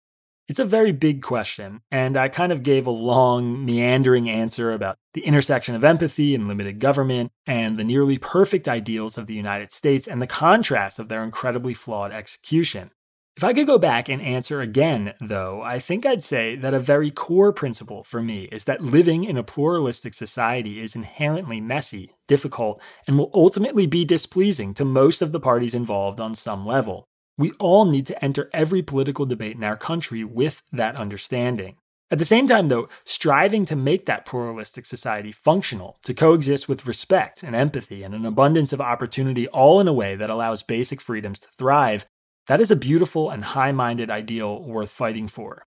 It's 0.49 0.59
a 0.59 0.65
very 0.65 0.91
big 0.91 1.21
question, 1.21 1.81
and 1.91 2.17
I 2.17 2.27
kind 2.27 2.51
of 2.51 2.63
gave 2.63 2.87
a 2.87 2.91
long, 2.91 3.63
meandering 3.63 4.27
answer 4.27 4.71
about 4.71 4.97
the 5.13 5.21
intersection 5.21 5.75
of 5.75 5.83
empathy 5.83 6.33
and 6.33 6.47
limited 6.47 6.79
government, 6.79 7.31
and 7.45 7.77
the 7.77 7.83
nearly 7.83 8.17
perfect 8.17 8.67
ideals 8.67 9.15
of 9.15 9.27
the 9.27 9.35
United 9.35 9.71
States, 9.71 10.07
and 10.07 10.19
the 10.19 10.25
contrast 10.25 10.97
of 10.97 11.07
their 11.07 11.23
incredibly 11.23 11.75
flawed 11.75 12.11
execution. 12.11 12.89
If 13.37 13.43
I 13.43 13.53
could 13.53 13.67
go 13.67 13.77
back 13.77 14.09
and 14.09 14.23
answer 14.23 14.59
again, 14.59 15.13
though, 15.21 15.61
I 15.61 15.77
think 15.77 16.03
I'd 16.03 16.23
say 16.23 16.55
that 16.55 16.73
a 16.73 16.79
very 16.79 17.11
core 17.11 17.53
principle 17.53 18.01
for 18.01 18.19
me 18.19 18.45
is 18.51 18.63
that 18.63 18.83
living 18.83 19.25
in 19.25 19.37
a 19.37 19.43
pluralistic 19.43 20.15
society 20.15 20.79
is 20.79 20.95
inherently 20.95 21.61
messy, 21.61 22.15
difficult, 22.27 22.81
and 23.05 23.19
will 23.19 23.29
ultimately 23.35 23.85
be 23.85 24.03
displeasing 24.03 24.73
to 24.73 24.83
most 24.83 25.21
of 25.21 25.31
the 25.31 25.39
parties 25.39 25.75
involved 25.75 26.19
on 26.19 26.33
some 26.33 26.65
level. 26.65 27.07
We 27.39 27.53
all 27.53 27.85
need 27.85 28.05
to 28.07 28.21
enter 28.21 28.49
every 28.51 28.81
political 28.81 29.25
debate 29.25 29.55
in 29.55 29.63
our 29.63 29.77
country 29.77 30.25
with 30.25 30.61
that 30.73 30.97
understanding. 30.97 31.77
At 32.11 32.19
the 32.19 32.25
same 32.25 32.47
time, 32.47 32.67
though, 32.67 32.89
striving 33.05 33.63
to 33.63 33.77
make 33.77 34.07
that 34.07 34.25
pluralistic 34.25 34.85
society 34.85 35.31
functional, 35.31 35.99
to 36.03 36.13
coexist 36.13 36.67
with 36.67 36.85
respect 36.85 37.41
and 37.41 37.55
empathy 37.55 38.03
and 38.03 38.13
an 38.13 38.25
abundance 38.25 38.73
of 38.73 38.81
opportunity, 38.81 39.47
all 39.47 39.79
in 39.79 39.87
a 39.87 39.93
way 39.93 40.17
that 40.17 40.29
allows 40.29 40.63
basic 40.63 40.99
freedoms 40.99 41.39
to 41.39 41.47
thrive, 41.57 42.05
that 42.47 42.59
is 42.59 42.71
a 42.71 42.75
beautiful 42.75 43.29
and 43.29 43.45
high 43.45 43.71
minded 43.71 44.09
ideal 44.09 44.61
worth 44.61 44.91
fighting 44.91 45.29
for. 45.29 45.65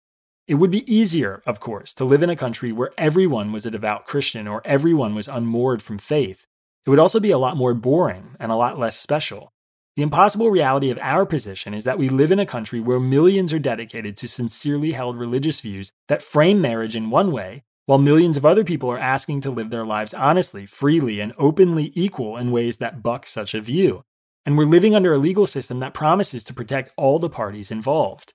It 0.49 0.55
would 0.55 0.73
be 0.73 0.93
easier, 0.93 1.41
of 1.47 1.61
course, 1.61 1.95
to 1.95 2.05
live 2.05 2.25
in 2.25 2.31
a 2.31 2.35
country 2.35 2.73
where 2.73 2.91
everyone 2.99 3.53
was 3.53 3.65
a 3.65 3.71
devout 3.71 4.07
Christian 4.07 4.49
or 4.49 4.61
everyone 4.65 5.15
was 5.15 5.29
unmoored 5.29 5.83
from 5.83 5.99
faith. 5.99 6.49
It 6.85 6.91
would 6.91 6.99
also 6.99 7.21
be 7.21 7.31
a 7.31 7.39
lot 7.39 7.57
more 7.57 7.75
boring 7.75 8.35
and 8.41 8.51
a 8.51 8.57
lot 8.57 8.77
less 8.77 8.99
special. 8.99 9.53
The 9.97 10.03
impossible 10.03 10.51
reality 10.51 10.91
of 10.91 10.99
our 11.03 11.27
position 11.27 11.75
is 11.75 11.85
that 11.85 11.99
we 11.99 12.09
live 12.09 12.31
in 12.31 12.39
a 12.39 12.47
country 12.47 12.79
where 12.79 13.01
millions 13.01 13.53
are 13.53 13.59
dedicated 13.59 14.17
to 14.19 14.29
sincerely 14.29 14.93
held 14.93 15.19
religious 15.19 15.61
views 15.61 15.91
that 16.07 16.23
frame 16.23 16.61
marriage 16.61 16.95
in 16.95 17.11
one 17.11 17.33
way, 17.33 17.65
while 17.87 17.99
millions 17.99 18.37
of 18.37 18.47
other 18.47 18.63
people 18.63 18.89
are 18.89 18.99
asking 18.99 19.41
to 19.41 19.51
live 19.51 19.71
their 19.71 19.85
lives 19.85 20.15
honestly, 20.15 20.65
freely, 20.65 21.19
and 21.21 21.33
openly 21.39 21.91
equal 21.97 22.37
in 22.37 22.53
ways 22.53 22.77
that 22.77 23.03
buck 23.03 23.27
such 23.27 23.53
a 23.53 23.61
view. 23.61 24.05
And 24.47 24.57
we're 24.57 24.65
living 24.65 24.95
under 24.95 25.13
a 25.13 25.19
legal 25.19 25.47
system 25.47 25.81
that 25.81 25.93
promises 25.93 26.45
to 26.45 26.55
protect 26.55 26.93
all 26.97 27.19
the 27.19 27.29
parties 27.29 27.73
involved. 27.73 28.33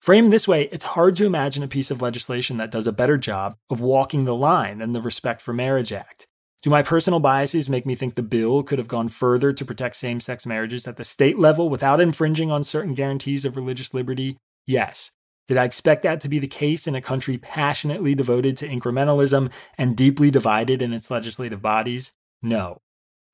Framed 0.00 0.32
this 0.32 0.48
way, 0.48 0.68
it's 0.72 0.84
hard 0.84 1.16
to 1.16 1.26
imagine 1.26 1.62
a 1.62 1.68
piece 1.68 1.90
of 1.90 2.02
legislation 2.02 2.56
that 2.56 2.70
does 2.70 2.86
a 2.86 2.92
better 2.92 3.18
job 3.18 3.56
of 3.68 3.80
walking 3.80 4.24
the 4.24 4.34
line 4.34 4.78
than 4.78 4.94
the 4.94 5.02
Respect 5.02 5.42
for 5.42 5.52
Marriage 5.52 5.92
Act. 5.92 6.26
Do 6.64 6.70
my 6.70 6.82
personal 6.82 7.20
biases 7.20 7.68
make 7.68 7.84
me 7.84 7.94
think 7.94 8.14
the 8.14 8.22
bill 8.22 8.62
could 8.62 8.78
have 8.78 8.88
gone 8.88 9.10
further 9.10 9.52
to 9.52 9.64
protect 9.66 9.96
same 9.96 10.18
sex 10.18 10.46
marriages 10.46 10.88
at 10.88 10.96
the 10.96 11.04
state 11.04 11.38
level 11.38 11.68
without 11.68 12.00
infringing 12.00 12.50
on 12.50 12.64
certain 12.64 12.94
guarantees 12.94 13.44
of 13.44 13.54
religious 13.54 13.92
liberty? 13.92 14.38
Yes. 14.66 15.10
Did 15.46 15.58
I 15.58 15.64
expect 15.64 16.04
that 16.04 16.22
to 16.22 16.28
be 16.30 16.38
the 16.38 16.46
case 16.46 16.86
in 16.86 16.94
a 16.94 17.02
country 17.02 17.36
passionately 17.36 18.14
devoted 18.14 18.56
to 18.56 18.66
incrementalism 18.66 19.52
and 19.76 19.94
deeply 19.94 20.30
divided 20.30 20.80
in 20.80 20.94
its 20.94 21.10
legislative 21.10 21.60
bodies? 21.60 22.12
No. 22.40 22.78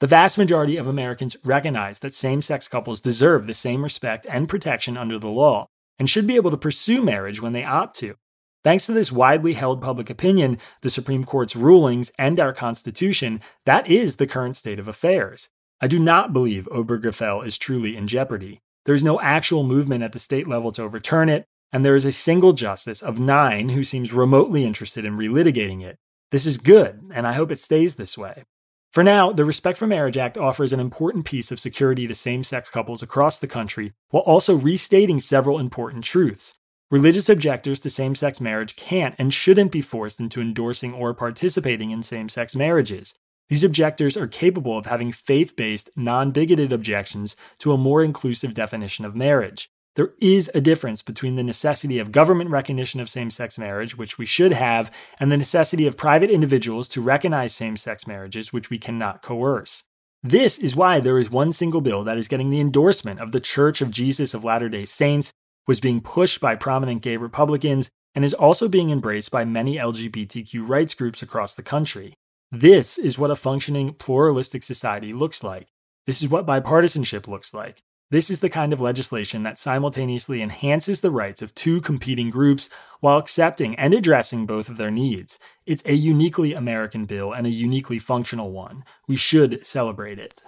The 0.00 0.08
vast 0.08 0.36
majority 0.36 0.76
of 0.76 0.88
Americans 0.88 1.36
recognize 1.44 2.00
that 2.00 2.12
same 2.12 2.42
sex 2.42 2.66
couples 2.66 3.00
deserve 3.00 3.46
the 3.46 3.54
same 3.54 3.84
respect 3.84 4.26
and 4.28 4.48
protection 4.48 4.96
under 4.96 5.20
the 5.20 5.28
law 5.28 5.66
and 6.00 6.10
should 6.10 6.26
be 6.26 6.34
able 6.34 6.50
to 6.50 6.56
pursue 6.56 7.00
marriage 7.00 7.40
when 7.40 7.52
they 7.52 7.62
opt 7.62 7.96
to. 7.98 8.16
Thanks 8.62 8.84
to 8.86 8.92
this 8.92 9.10
widely 9.10 9.54
held 9.54 9.80
public 9.80 10.10
opinion, 10.10 10.58
the 10.82 10.90
Supreme 10.90 11.24
Court's 11.24 11.56
rulings, 11.56 12.12
and 12.18 12.38
our 12.38 12.52
Constitution, 12.52 13.40
that 13.64 13.90
is 13.90 14.16
the 14.16 14.26
current 14.26 14.56
state 14.56 14.78
of 14.78 14.86
affairs. 14.86 15.48
I 15.80 15.86
do 15.86 15.98
not 15.98 16.34
believe 16.34 16.68
Obergefell 16.70 17.44
is 17.44 17.56
truly 17.56 17.96
in 17.96 18.06
jeopardy. 18.06 18.60
There 18.84 18.94
is 18.94 19.02
no 19.02 19.18
actual 19.20 19.62
movement 19.62 20.02
at 20.02 20.12
the 20.12 20.18
state 20.18 20.46
level 20.46 20.72
to 20.72 20.82
overturn 20.82 21.30
it, 21.30 21.46
and 21.72 21.84
there 21.84 21.96
is 21.96 22.04
a 22.04 22.12
single 22.12 22.52
justice 22.52 23.00
of 23.00 23.18
nine 23.18 23.70
who 23.70 23.82
seems 23.82 24.12
remotely 24.12 24.64
interested 24.64 25.06
in 25.06 25.16
relitigating 25.16 25.82
it. 25.82 25.96
This 26.30 26.44
is 26.44 26.58
good, 26.58 27.10
and 27.14 27.26
I 27.26 27.32
hope 27.32 27.50
it 27.50 27.60
stays 27.60 27.94
this 27.94 28.18
way. 28.18 28.44
For 28.92 29.02
now, 29.02 29.32
the 29.32 29.44
Respect 29.44 29.78
for 29.78 29.86
Marriage 29.86 30.18
Act 30.18 30.36
offers 30.36 30.72
an 30.72 30.80
important 30.80 31.24
piece 31.24 31.50
of 31.50 31.60
security 31.60 32.06
to 32.06 32.14
same 32.14 32.44
sex 32.44 32.68
couples 32.68 33.02
across 33.02 33.38
the 33.38 33.46
country 33.46 33.92
while 34.10 34.24
also 34.24 34.54
restating 34.56 35.18
several 35.18 35.58
important 35.58 36.04
truths. 36.04 36.54
Religious 36.90 37.28
objectors 37.28 37.78
to 37.78 37.88
same 37.88 38.16
sex 38.16 38.40
marriage 38.40 38.74
can't 38.74 39.14
and 39.16 39.32
shouldn't 39.32 39.70
be 39.70 39.80
forced 39.80 40.18
into 40.18 40.40
endorsing 40.40 40.92
or 40.92 41.14
participating 41.14 41.92
in 41.92 42.02
same 42.02 42.28
sex 42.28 42.56
marriages. 42.56 43.14
These 43.48 43.62
objectors 43.62 44.16
are 44.16 44.26
capable 44.26 44.76
of 44.76 44.86
having 44.86 45.12
faith 45.12 45.54
based, 45.54 45.88
non 45.94 46.32
bigoted 46.32 46.72
objections 46.72 47.36
to 47.58 47.70
a 47.70 47.78
more 47.78 48.02
inclusive 48.02 48.54
definition 48.54 49.04
of 49.04 49.14
marriage. 49.14 49.70
There 49.94 50.14
is 50.20 50.50
a 50.52 50.60
difference 50.60 51.00
between 51.00 51.36
the 51.36 51.44
necessity 51.44 52.00
of 52.00 52.10
government 52.10 52.50
recognition 52.50 52.98
of 52.98 53.08
same 53.08 53.30
sex 53.30 53.56
marriage, 53.56 53.96
which 53.96 54.18
we 54.18 54.26
should 54.26 54.52
have, 54.52 54.90
and 55.20 55.30
the 55.30 55.36
necessity 55.36 55.86
of 55.86 55.96
private 55.96 56.30
individuals 56.30 56.88
to 56.88 57.00
recognize 57.00 57.54
same 57.54 57.76
sex 57.76 58.04
marriages, 58.04 58.52
which 58.52 58.68
we 58.68 58.78
cannot 58.78 59.22
coerce. 59.22 59.84
This 60.24 60.58
is 60.58 60.74
why 60.74 60.98
there 60.98 61.18
is 61.18 61.30
one 61.30 61.52
single 61.52 61.80
bill 61.80 62.02
that 62.02 62.18
is 62.18 62.26
getting 62.26 62.50
the 62.50 62.60
endorsement 62.60 63.20
of 63.20 63.30
the 63.30 63.40
Church 63.40 63.80
of 63.80 63.92
Jesus 63.92 64.34
of 64.34 64.42
Latter 64.42 64.68
day 64.68 64.84
Saints, 64.84 65.32
was 65.66 65.80
being 65.80 66.00
pushed 66.00 66.40
by 66.40 66.54
prominent 66.54 67.02
gay 67.02 67.16
Republicans 67.16 67.90
and 68.14 68.24
is 68.24 68.34
also 68.34 68.68
being 68.68 68.90
embraced 68.90 69.30
by 69.30 69.44
many 69.44 69.76
LGBTQ 69.76 70.68
rights 70.68 70.94
groups 70.94 71.22
across 71.22 71.54
the 71.54 71.62
country. 71.62 72.14
This 72.50 72.98
is 72.98 73.18
what 73.18 73.30
a 73.30 73.36
functioning 73.36 73.94
pluralistic 73.94 74.62
society 74.62 75.12
looks 75.12 75.44
like. 75.44 75.68
This 76.06 76.22
is 76.22 76.28
what 76.28 76.46
bipartisanship 76.46 77.28
looks 77.28 77.54
like. 77.54 77.82
This 78.10 78.28
is 78.28 78.40
the 78.40 78.48
kind 78.48 78.72
of 78.72 78.80
legislation 78.80 79.44
that 79.44 79.56
simultaneously 79.56 80.42
enhances 80.42 81.00
the 81.00 81.12
rights 81.12 81.42
of 81.42 81.54
two 81.54 81.80
competing 81.80 82.28
groups 82.28 82.68
while 82.98 83.18
accepting 83.18 83.76
and 83.76 83.94
addressing 83.94 84.46
both 84.46 84.68
of 84.68 84.78
their 84.78 84.90
needs. 84.90 85.38
It's 85.64 85.84
a 85.86 85.94
uniquely 85.94 86.52
American 86.52 87.06
bill 87.06 87.32
and 87.32 87.46
a 87.46 87.50
uniquely 87.50 88.00
functional 88.00 88.50
one. 88.50 88.84
We 89.06 89.14
should 89.14 89.64
celebrate 89.64 90.18
it. 90.18 90.42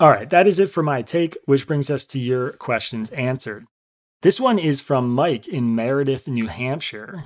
All 0.00 0.08
right, 0.08 0.30
that 0.30 0.46
is 0.46 0.58
it 0.58 0.70
for 0.70 0.82
my 0.82 1.02
take, 1.02 1.36
which 1.44 1.66
brings 1.66 1.90
us 1.90 2.06
to 2.06 2.18
your 2.18 2.52
questions 2.52 3.10
answered. 3.10 3.66
This 4.22 4.40
one 4.40 4.58
is 4.58 4.80
from 4.80 5.10
Mike 5.10 5.46
in 5.46 5.74
Meredith, 5.74 6.26
New 6.26 6.46
Hampshire. 6.46 7.24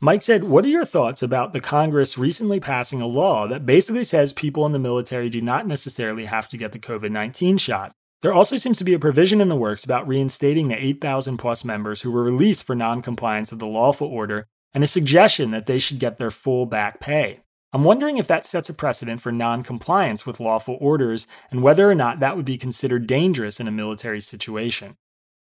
Mike 0.00 0.22
said, 0.22 0.42
What 0.42 0.64
are 0.64 0.68
your 0.68 0.84
thoughts 0.84 1.22
about 1.22 1.52
the 1.52 1.60
Congress 1.60 2.18
recently 2.18 2.58
passing 2.58 3.00
a 3.00 3.06
law 3.06 3.46
that 3.46 3.64
basically 3.64 4.02
says 4.02 4.32
people 4.32 4.66
in 4.66 4.72
the 4.72 4.80
military 4.80 5.28
do 5.28 5.40
not 5.40 5.68
necessarily 5.68 6.24
have 6.24 6.48
to 6.48 6.56
get 6.56 6.72
the 6.72 6.80
COVID 6.80 7.12
19 7.12 7.58
shot? 7.58 7.92
There 8.22 8.32
also 8.32 8.56
seems 8.56 8.78
to 8.78 8.84
be 8.84 8.94
a 8.94 8.98
provision 8.98 9.40
in 9.40 9.48
the 9.48 9.54
works 9.54 9.84
about 9.84 10.08
reinstating 10.08 10.66
the 10.66 10.84
8,000 10.84 11.36
plus 11.36 11.64
members 11.64 12.02
who 12.02 12.10
were 12.10 12.24
released 12.24 12.64
for 12.64 12.74
noncompliance 12.74 13.52
of 13.52 13.60
the 13.60 13.68
lawful 13.68 14.08
order 14.08 14.48
and 14.74 14.82
a 14.82 14.88
suggestion 14.88 15.52
that 15.52 15.66
they 15.66 15.78
should 15.78 16.00
get 16.00 16.18
their 16.18 16.32
full 16.32 16.66
back 16.66 16.98
pay. 16.98 17.38
I'm 17.76 17.84
wondering 17.84 18.16
if 18.16 18.26
that 18.28 18.46
sets 18.46 18.70
a 18.70 18.74
precedent 18.74 19.20
for 19.20 19.30
non-compliance 19.30 20.24
with 20.24 20.40
lawful 20.40 20.78
orders 20.80 21.26
and 21.50 21.62
whether 21.62 21.90
or 21.90 21.94
not 21.94 22.20
that 22.20 22.34
would 22.34 22.46
be 22.46 22.56
considered 22.56 23.06
dangerous 23.06 23.60
in 23.60 23.68
a 23.68 23.70
military 23.70 24.22
situation. 24.22 24.96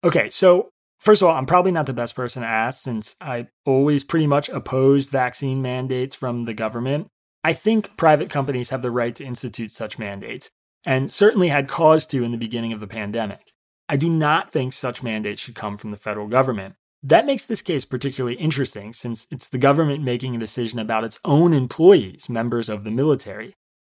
Okay, 0.03 0.29
so 0.29 0.69
first 0.99 1.23
of 1.23 1.27
all, 1.27 1.35
I'm 1.35 1.47
probably 1.47 1.71
not 1.71 1.87
the 1.87 1.93
best 1.93 2.15
person 2.15 2.43
to 2.43 2.47
ask 2.47 2.83
since 2.83 3.15
I 3.19 3.47
always 3.65 4.03
pretty 4.03 4.27
much 4.27 4.47
opposed 4.47 5.11
vaccine 5.11 5.63
mandates 5.63 6.15
from 6.15 6.45
the 6.45 6.53
government. 6.53 7.07
I 7.43 7.53
think 7.53 7.97
private 7.97 8.29
companies 8.29 8.69
have 8.69 8.83
the 8.83 8.91
right 8.91 9.15
to 9.15 9.25
institute 9.25 9.71
such 9.71 9.97
mandates, 9.97 10.51
and 10.85 11.11
certainly 11.11 11.47
had 11.47 11.67
cause 11.67 12.05
to 12.05 12.23
in 12.23 12.31
the 12.31 12.37
beginning 12.37 12.73
of 12.73 12.79
the 12.79 12.85
pandemic. 12.85 13.53
I 13.89 13.95
do 13.95 14.07
not 14.07 14.51
think 14.51 14.73
such 14.73 15.01
mandates 15.01 15.41
should 15.41 15.55
come 15.55 15.77
from 15.77 15.89
the 15.89 15.97
federal 15.97 16.27
government. 16.27 16.75
That 17.01 17.25
makes 17.25 17.45
this 17.45 17.61
case 17.61 17.85
particularly 17.85 18.35
interesting 18.35 18.91
since 18.91 19.25
it's 19.31 19.47
the 19.47 19.57
government 19.57 20.03
making 20.03 20.35
a 20.35 20.39
decision 20.39 20.79
about 20.79 21.05
its 21.05 21.19
own 21.23 21.53
employees, 21.53 22.27
members 22.27 22.67
of 22.67 22.83
the 22.83 22.91
military. 22.91 23.55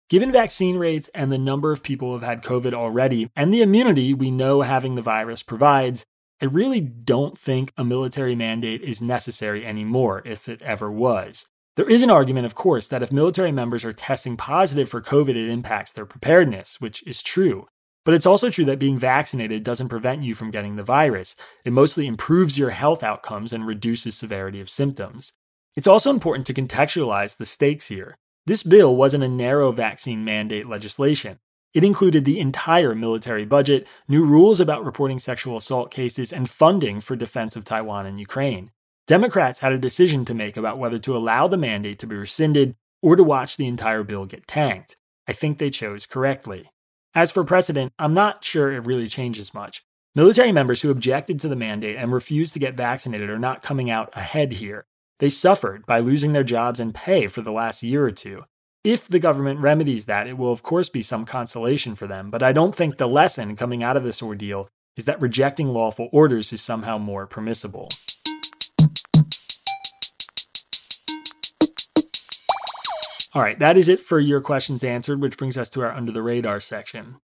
Given 0.08 0.30
vaccine 0.30 0.76
rates 0.76 1.08
and 1.14 1.32
the 1.32 1.38
number 1.38 1.72
of 1.72 1.82
people 1.82 2.08
who 2.08 2.14
have 2.14 2.22
had 2.22 2.44
COVID 2.44 2.74
already, 2.74 3.30
and 3.34 3.52
the 3.52 3.62
immunity 3.62 4.14
we 4.14 4.30
know 4.30 4.62
having 4.62 4.94
the 4.94 5.02
virus 5.02 5.42
provides, 5.42 6.04
I 6.40 6.44
really 6.44 6.80
don't 6.80 7.38
think 7.38 7.72
a 7.76 7.84
military 7.84 8.36
mandate 8.36 8.82
is 8.82 9.00
necessary 9.00 9.66
anymore, 9.66 10.22
if 10.24 10.48
it 10.48 10.62
ever 10.62 10.90
was. 10.90 11.46
There 11.76 11.88
is 11.88 12.02
an 12.02 12.10
argument, 12.10 12.46
of 12.46 12.54
course, 12.54 12.88
that 12.88 13.02
if 13.02 13.10
military 13.10 13.50
members 13.50 13.84
are 13.84 13.92
testing 13.92 14.36
positive 14.36 14.88
for 14.88 15.00
COVID, 15.00 15.30
it 15.30 15.48
impacts 15.48 15.90
their 15.90 16.04
preparedness, 16.04 16.80
which 16.80 17.02
is 17.06 17.22
true. 17.22 17.66
But 18.04 18.14
it's 18.14 18.26
also 18.26 18.50
true 18.50 18.64
that 18.64 18.78
being 18.78 18.98
vaccinated 18.98 19.62
doesn't 19.62 19.88
prevent 19.88 20.22
you 20.22 20.34
from 20.34 20.50
getting 20.50 20.76
the 20.76 20.82
virus. 20.82 21.36
It 21.64 21.72
mostly 21.72 22.06
improves 22.06 22.58
your 22.58 22.70
health 22.70 23.02
outcomes 23.02 23.52
and 23.52 23.66
reduces 23.66 24.16
severity 24.16 24.60
of 24.60 24.70
symptoms. 24.70 25.32
It's 25.76 25.86
also 25.86 26.10
important 26.10 26.46
to 26.46 26.54
contextualize 26.54 27.36
the 27.36 27.46
stakes 27.46 27.88
here. 27.88 28.18
This 28.44 28.64
bill 28.64 28.96
wasn't 28.96 29.24
a 29.24 29.28
narrow 29.28 29.70
vaccine 29.70 30.24
mandate 30.24 30.68
legislation. 30.68 31.38
It 31.74 31.84
included 31.84 32.24
the 32.24 32.40
entire 32.40 32.94
military 32.94 33.46
budget, 33.46 33.86
new 34.08 34.24
rules 34.24 34.58
about 34.60 34.84
reporting 34.84 35.18
sexual 35.18 35.56
assault 35.56 35.90
cases, 35.90 36.32
and 36.32 36.50
funding 36.50 37.00
for 37.00 37.16
defense 37.16 37.56
of 37.56 37.64
Taiwan 37.64 38.04
and 38.04 38.18
Ukraine. 38.18 38.72
Democrats 39.06 39.60
had 39.60 39.72
a 39.72 39.78
decision 39.78 40.24
to 40.24 40.34
make 40.34 40.56
about 40.56 40.78
whether 40.78 40.98
to 40.98 41.16
allow 41.16 41.46
the 41.46 41.56
mandate 41.56 41.98
to 42.00 42.06
be 42.06 42.16
rescinded 42.16 42.74
or 43.00 43.16
to 43.16 43.22
watch 43.22 43.56
the 43.56 43.66
entire 43.66 44.02
bill 44.02 44.26
get 44.26 44.46
tanked. 44.46 44.96
I 45.26 45.32
think 45.32 45.58
they 45.58 45.70
chose 45.70 46.04
correctly. 46.04 46.71
As 47.14 47.30
for 47.30 47.44
precedent, 47.44 47.92
I'm 47.98 48.14
not 48.14 48.42
sure 48.42 48.72
it 48.72 48.86
really 48.86 49.06
changes 49.06 49.52
much. 49.52 49.84
Military 50.14 50.50
members 50.50 50.80
who 50.80 50.90
objected 50.90 51.38
to 51.40 51.48
the 51.48 51.56
mandate 51.56 51.96
and 51.96 52.10
refused 52.10 52.54
to 52.54 52.58
get 52.58 52.74
vaccinated 52.74 53.28
are 53.28 53.38
not 53.38 53.62
coming 53.62 53.90
out 53.90 54.08
ahead 54.14 54.54
here. 54.54 54.86
They 55.18 55.28
suffered 55.28 55.84
by 55.84 55.98
losing 55.98 56.32
their 56.32 56.42
jobs 56.42 56.80
and 56.80 56.94
pay 56.94 57.26
for 57.26 57.42
the 57.42 57.52
last 57.52 57.82
year 57.82 58.06
or 58.06 58.12
two. 58.12 58.44
If 58.82 59.08
the 59.08 59.18
government 59.18 59.60
remedies 59.60 60.06
that, 60.06 60.26
it 60.26 60.38
will 60.38 60.52
of 60.52 60.62
course 60.62 60.88
be 60.88 61.02
some 61.02 61.26
consolation 61.26 61.94
for 61.94 62.06
them, 62.06 62.30
but 62.30 62.42
I 62.42 62.52
don't 62.52 62.74
think 62.74 62.96
the 62.96 63.06
lesson 63.06 63.56
coming 63.56 63.82
out 63.82 63.96
of 63.96 64.04
this 64.04 64.22
ordeal 64.22 64.68
is 64.96 65.04
that 65.04 65.20
rejecting 65.20 65.68
lawful 65.68 66.08
orders 66.12 66.50
is 66.52 66.62
somehow 66.62 66.96
more 66.96 67.26
permissible. 67.26 67.88
All 73.34 73.40
right, 73.40 73.58
that 73.60 73.78
is 73.78 73.88
it 73.88 74.00
for 74.00 74.20
your 74.20 74.42
questions 74.42 74.84
answered, 74.84 75.22
which 75.22 75.38
brings 75.38 75.56
us 75.56 75.70
to 75.70 75.80
our 75.80 75.90
under 75.90 76.12
the 76.12 76.22
radar 76.22 76.60
section. 76.60 77.16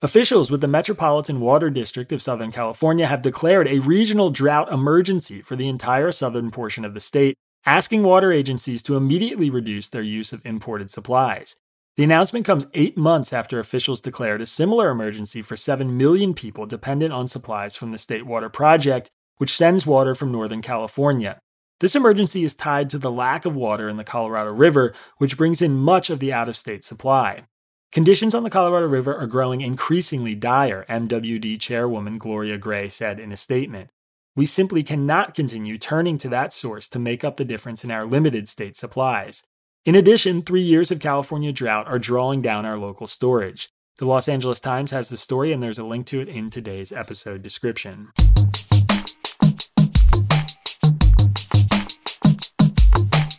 Officials 0.00 0.50
with 0.50 0.62
the 0.62 0.66
Metropolitan 0.66 1.40
Water 1.40 1.68
District 1.68 2.10
of 2.10 2.22
Southern 2.22 2.50
California 2.50 3.06
have 3.06 3.20
declared 3.20 3.68
a 3.68 3.80
regional 3.80 4.30
drought 4.30 4.72
emergency 4.72 5.42
for 5.42 5.54
the 5.54 5.68
entire 5.68 6.10
southern 6.10 6.50
portion 6.50 6.86
of 6.86 6.94
the 6.94 7.00
state, 7.00 7.36
asking 7.66 8.02
water 8.02 8.32
agencies 8.32 8.82
to 8.82 8.96
immediately 8.96 9.50
reduce 9.50 9.90
their 9.90 10.02
use 10.02 10.32
of 10.32 10.44
imported 10.46 10.90
supplies. 10.90 11.54
The 11.98 12.04
announcement 12.04 12.46
comes 12.46 12.66
eight 12.72 12.96
months 12.96 13.30
after 13.30 13.60
officials 13.60 14.00
declared 14.00 14.40
a 14.40 14.46
similar 14.46 14.88
emergency 14.88 15.42
for 15.42 15.56
7 15.56 15.98
million 15.98 16.32
people 16.32 16.64
dependent 16.64 17.12
on 17.12 17.28
supplies 17.28 17.76
from 17.76 17.92
the 17.92 17.98
State 17.98 18.24
Water 18.24 18.48
Project, 18.48 19.10
which 19.36 19.54
sends 19.54 19.86
water 19.86 20.14
from 20.14 20.32
Northern 20.32 20.62
California. 20.62 21.38
This 21.82 21.96
emergency 21.96 22.44
is 22.44 22.54
tied 22.54 22.90
to 22.90 22.98
the 22.98 23.10
lack 23.10 23.44
of 23.44 23.56
water 23.56 23.88
in 23.88 23.96
the 23.96 24.04
Colorado 24.04 24.52
River, 24.52 24.94
which 25.18 25.36
brings 25.36 25.60
in 25.60 25.74
much 25.74 26.10
of 26.10 26.20
the 26.20 26.32
out 26.32 26.48
of 26.48 26.56
state 26.56 26.84
supply. 26.84 27.42
Conditions 27.90 28.36
on 28.36 28.44
the 28.44 28.50
Colorado 28.50 28.86
River 28.86 29.16
are 29.16 29.26
growing 29.26 29.62
increasingly 29.62 30.36
dire, 30.36 30.86
MWD 30.88 31.58
chairwoman 31.58 32.18
Gloria 32.18 32.56
Gray 32.56 32.88
said 32.88 33.18
in 33.18 33.32
a 33.32 33.36
statement. 33.36 33.90
We 34.36 34.46
simply 34.46 34.84
cannot 34.84 35.34
continue 35.34 35.76
turning 35.76 36.18
to 36.18 36.28
that 36.28 36.52
source 36.52 36.88
to 36.90 37.00
make 37.00 37.24
up 37.24 37.36
the 37.36 37.44
difference 37.44 37.82
in 37.82 37.90
our 37.90 38.06
limited 38.06 38.48
state 38.48 38.76
supplies. 38.76 39.42
In 39.84 39.96
addition, 39.96 40.42
three 40.42 40.62
years 40.62 40.92
of 40.92 41.00
California 41.00 41.50
drought 41.50 41.88
are 41.88 41.98
drawing 41.98 42.42
down 42.42 42.64
our 42.64 42.78
local 42.78 43.08
storage. 43.08 43.70
The 43.98 44.06
Los 44.06 44.28
Angeles 44.28 44.60
Times 44.60 44.92
has 44.92 45.08
the 45.08 45.16
story, 45.16 45.52
and 45.52 45.60
there's 45.60 45.80
a 45.80 45.84
link 45.84 46.06
to 46.06 46.20
it 46.20 46.28
in 46.28 46.48
today's 46.48 46.92
episode 46.92 47.42
description. 47.42 48.12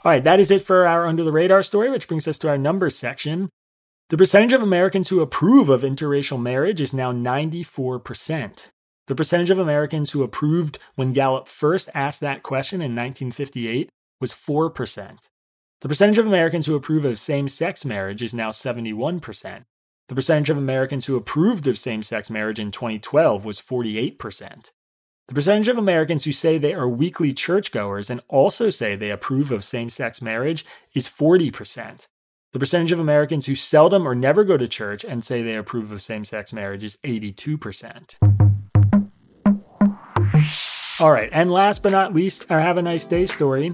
All 0.05 0.11
right, 0.11 0.23
that 0.23 0.41
is 0.41 0.51
it 0.51 0.61
for 0.61 0.85
our 0.85 1.05
under 1.07 1.23
the 1.23 1.31
radar 1.31 1.63
story, 1.63 1.89
which 1.89 2.09
brings 2.09 2.27
us 2.27 2.37
to 2.39 2.49
our 2.49 2.57
numbers 2.57 2.97
section. 2.97 3.49
The 4.09 4.17
percentage 4.17 4.51
of 4.51 4.61
Americans 4.61 5.07
who 5.07 5.21
approve 5.21 5.69
of 5.69 5.83
interracial 5.83 6.41
marriage 6.41 6.81
is 6.81 6.93
now 6.93 7.13
94%. 7.13 8.67
The 9.07 9.15
percentage 9.15 9.49
of 9.49 9.59
Americans 9.59 10.11
who 10.11 10.21
approved 10.21 10.77
when 10.95 11.13
Gallup 11.13 11.47
first 11.47 11.89
asked 11.93 12.19
that 12.19 12.43
question 12.43 12.81
in 12.81 12.91
1958 12.95 13.89
was 14.19 14.33
4%. 14.33 15.29
The 15.79 15.87
percentage 15.87 16.17
of 16.17 16.27
Americans 16.27 16.65
who 16.65 16.75
approve 16.75 17.05
of 17.05 17.17
same 17.17 17.47
sex 17.47 17.85
marriage 17.85 18.21
is 18.21 18.33
now 18.33 18.49
71%. 18.49 19.63
The 20.09 20.15
percentage 20.15 20.49
of 20.49 20.57
Americans 20.57 21.05
who 21.05 21.15
approved 21.15 21.65
of 21.65 21.77
same 21.77 22.03
sex 22.03 22.29
marriage 22.29 22.59
in 22.59 22.71
2012 22.71 23.45
was 23.45 23.61
48%. 23.61 24.71
The 25.29 25.35
percentage 25.35 25.69
of 25.69 25.77
Americans 25.77 26.25
who 26.25 26.33
say 26.33 26.57
they 26.57 26.73
are 26.73 26.87
weekly 26.87 27.31
churchgoers 27.33 28.09
and 28.09 28.19
also 28.27 28.69
say 28.69 28.97
they 28.97 29.09
approve 29.09 29.51
of 29.51 29.63
same 29.63 29.89
sex 29.89 30.21
marriage 30.21 30.65
is 30.93 31.07
40%. 31.07 32.07
The 32.51 32.59
percentage 32.59 32.91
of 32.91 32.99
Americans 32.99 33.45
who 33.45 33.55
seldom 33.55 34.05
or 34.05 34.15
never 34.15 34.43
go 34.43 34.57
to 34.57 34.67
church 34.67 35.05
and 35.05 35.23
say 35.23 35.41
they 35.41 35.55
approve 35.55 35.93
of 35.93 36.03
same 36.03 36.25
sex 36.25 36.51
marriage 36.51 36.83
is 36.83 36.97
82%. 37.05 38.17
All 40.99 41.11
right, 41.11 41.29
and 41.31 41.49
last 41.53 41.83
but 41.83 41.93
not 41.93 42.13
least, 42.13 42.45
our 42.51 42.59
Have 42.59 42.77
a 42.77 42.81
Nice 42.81 43.05
Day 43.05 43.25
story. 43.25 43.73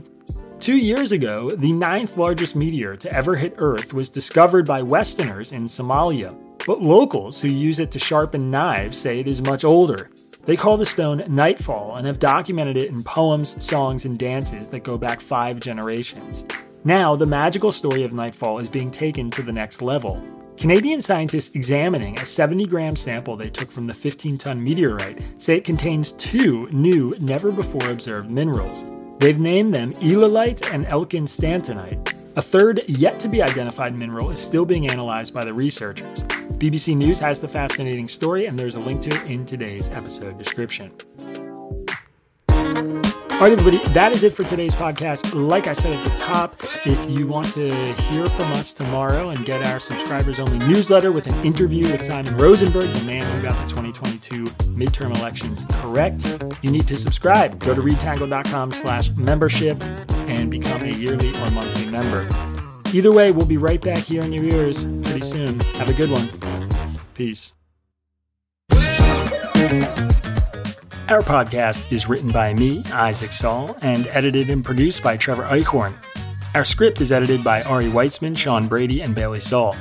Two 0.59 0.77
years 0.77 1.11
ago, 1.11 1.55
the 1.55 1.71
ninth 1.71 2.15
largest 2.15 2.55
meteor 2.55 2.95
to 2.97 3.11
ever 3.11 3.35
hit 3.35 3.55
Earth 3.57 3.91
was 3.91 4.11
discovered 4.11 4.67
by 4.67 4.83
Westerners 4.83 5.51
in 5.51 5.65
Somalia. 5.65 6.37
But 6.67 6.83
locals 6.83 7.41
who 7.41 7.47
use 7.47 7.79
it 7.79 7.89
to 7.91 7.99
sharpen 7.99 8.51
knives 8.51 8.99
say 8.99 9.19
it 9.19 9.27
is 9.27 9.41
much 9.41 9.63
older. 9.63 10.11
They 10.45 10.55
call 10.55 10.77
the 10.77 10.85
stone 10.85 11.23
Nightfall 11.27 11.95
and 11.95 12.07
have 12.07 12.19
documented 12.19 12.77
it 12.77 12.89
in 12.89 13.03
poems, 13.03 13.61
songs, 13.63 14.05
and 14.05 14.17
dances 14.17 14.67
that 14.69 14.83
go 14.83 14.97
back 14.97 15.21
five 15.21 15.59
generations. 15.59 16.45
Now, 16.83 17.15
the 17.15 17.25
magical 17.25 17.71
story 17.71 18.03
of 18.03 18.13
Nightfall 18.13 18.59
is 18.59 18.69
being 18.69 18.89
taken 18.89 19.29
to 19.31 19.43
the 19.43 19.51
next 19.51 19.81
level. 19.81 20.23
Canadian 20.57 21.01
scientists 21.01 21.55
examining 21.55 22.19
a 22.19 22.25
70 22.25 22.65
gram 22.65 22.95
sample 22.95 23.35
they 23.35 23.49
took 23.49 23.71
from 23.71 23.87
the 23.87 23.93
15 23.93 24.37
ton 24.37 24.63
meteorite 24.63 25.21
say 25.37 25.55
it 25.55 25.63
contains 25.63 26.11
two 26.13 26.69
new, 26.71 27.13
never 27.19 27.51
before 27.51 27.89
observed 27.89 28.29
minerals. 28.29 28.85
They've 29.19 29.39
named 29.39 29.73
them 29.73 29.93
elaliite 30.01 30.73
and 30.73 30.85
elkinstantonite. 30.85 32.13
A 32.35 32.41
third, 32.41 32.81
yet 32.87 33.19
to 33.19 33.27
be 33.27 33.41
identified 33.41 33.95
mineral 33.95 34.29
is 34.31 34.39
still 34.39 34.65
being 34.65 34.89
analyzed 34.89 35.33
by 35.33 35.43
the 35.43 35.53
researchers. 35.53 36.25
BBC 36.59 36.93
News 36.93 37.19
has 37.19 37.39
the 37.39 37.47
fascinating 37.47 38.09
story, 38.09 38.45
and 38.45 38.59
there's 38.59 38.75
a 38.75 38.81
link 38.81 39.01
to 39.03 39.11
it 39.11 39.31
in 39.31 39.45
today's 39.45 39.89
episode 39.91 40.37
description. 40.37 40.91
All 42.49 43.45
right, 43.45 43.53
everybody, 43.53 43.77
that 43.93 44.11
is 44.11 44.23
it 44.23 44.33
for 44.33 44.43
today's 44.43 44.75
podcast. 44.75 45.33
Like 45.33 45.67
I 45.67 45.73
said 45.73 45.93
at 45.93 46.03
the 46.03 46.13
top, 46.17 46.61
if 46.85 47.09
you 47.09 47.25
want 47.27 47.53
to 47.53 47.73
hear 47.93 48.25
from 48.27 48.51
us 48.51 48.73
tomorrow 48.73 49.29
and 49.29 49.45
get 49.45 49.63
our 49.63 49.79
subscribers 49.79 50.37
only 50.37 50.59
newsletter 50.59 51.13
with 51.13 51.27
an 51.27 51.45
interview 51.45 51.89
with 51.89 52.01
Simon 52.01 52.35
Rosenberg, 52.35 52.93
the 52.93 53.05
man 53.05 53.23
who 53.33 53.41
got 53.41 53.55
the 53.65 53.69
2022 53.69 54.43
midterm 54.73 55.15
elections 55.15 55.65
correct, 55.75 56.25
you 56.61 56.71
need 56.71 56.89
to 56.89 56.97
subscribe. 56.97 57.57
Go 57.59 57.73
to 57.73 57.81
readtangle.com 57.81 58.73
slash 58.73 59.11
membership 59.11 59.81
and 60.27 60.51
become 60.51 60.81
a 60.81 60.91
yearly 60.91 61.29
or 61.29 61.51
monthly 61.51 61.89
member. 61.89 62.27
Either 62.93 63.13
way, 63.13 63.31
we'll 63.31 63.45
be 63.45 63.55
right 63.55 63.79
back 63.81 63.99
here 64.03 64.23
in 64.23 64.33
your 64.33 64.43
ears 64.43 64.83
pretty 65.03 65.21
soon. 65.21 65.61
Have 65.75 65.87
a 65.87 65.93
good 65.93 66.11
one. 66.11 66.27
Peace. 67.19 67.51
Our 71.09 71.21
podcast 71.21 71.91
is 71.91 72.07
written 72.07 72.31
by 72.31 72.53
me, 72.53 72.81
Isaac 72.93 73.33
Saul, 73.33 73.75
and 73.81 74.07
edited 74.07 74.49
and 74.49 74.63
produced 74.63 75.03
by 75.03 75.17
Trevor 75.17 75.43
Eichhorn. 75.43 75.93
Our 76.55 76.63
script 76.63 77.01
is 77.01 77.11
edited 77.11 77.43
by 77.43 77.61
Ari 77.63 77.87
Weitzman, 77.87 78.37
Sean 78.37 78.69
Brady, 78.69 79.01
and 79.01 79.13
Bailey 79.13 79.41
Saul. 79.41 79.75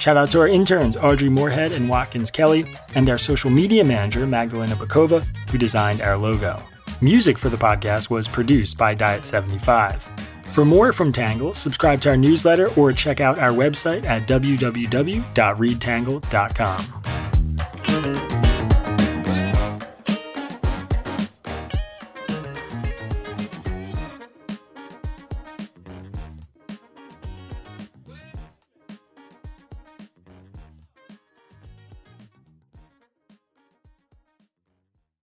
Shout 0.00 0.16
out 0.16 0.32
to 0.32 0.40
our 0.40 0.48
interns, 0.48 0.96
Audrey 0.96 1.28
Moorhead 1.28 1.70
and 1.70 1.88
Watkins 1.88 2.32
Kelly, 2.32 2.66
and 2.96 3.08
our 3.08 3.18
social 3.18 3.50
media 3.50 3.84
manager, 3.84 4.26
Magdalena 4.26 4.74
Bokowa, 4.74 5.24
who 5.48 5.58
designed 5.58 6.02
our 6.02 6.16
logo. 6.16 6.60
Music 7.00 7.38
for 7.38 7.50
the 7.50 7.56
podcast 7.56 8.10
was 8.10 8.26
produced 8.26 8.76
by 8.76 8.96
Diet75. 8.96 10.19
For 10.52 10.64
more 10.64 10.92
from 10.92 11.12
Tangle, 11.12 11.54
subscribe 11.54 12.00
to 12.02 12.10
our 12.10 12.16
newsletter 12.16 12.74
or 12.74 12.92
check 12.92 13.20
out 13.20 13.38
our 13.38 13.50
website 13.50 14.04
at 14.04 14.26
www.readtangle.com. 14.26 16.99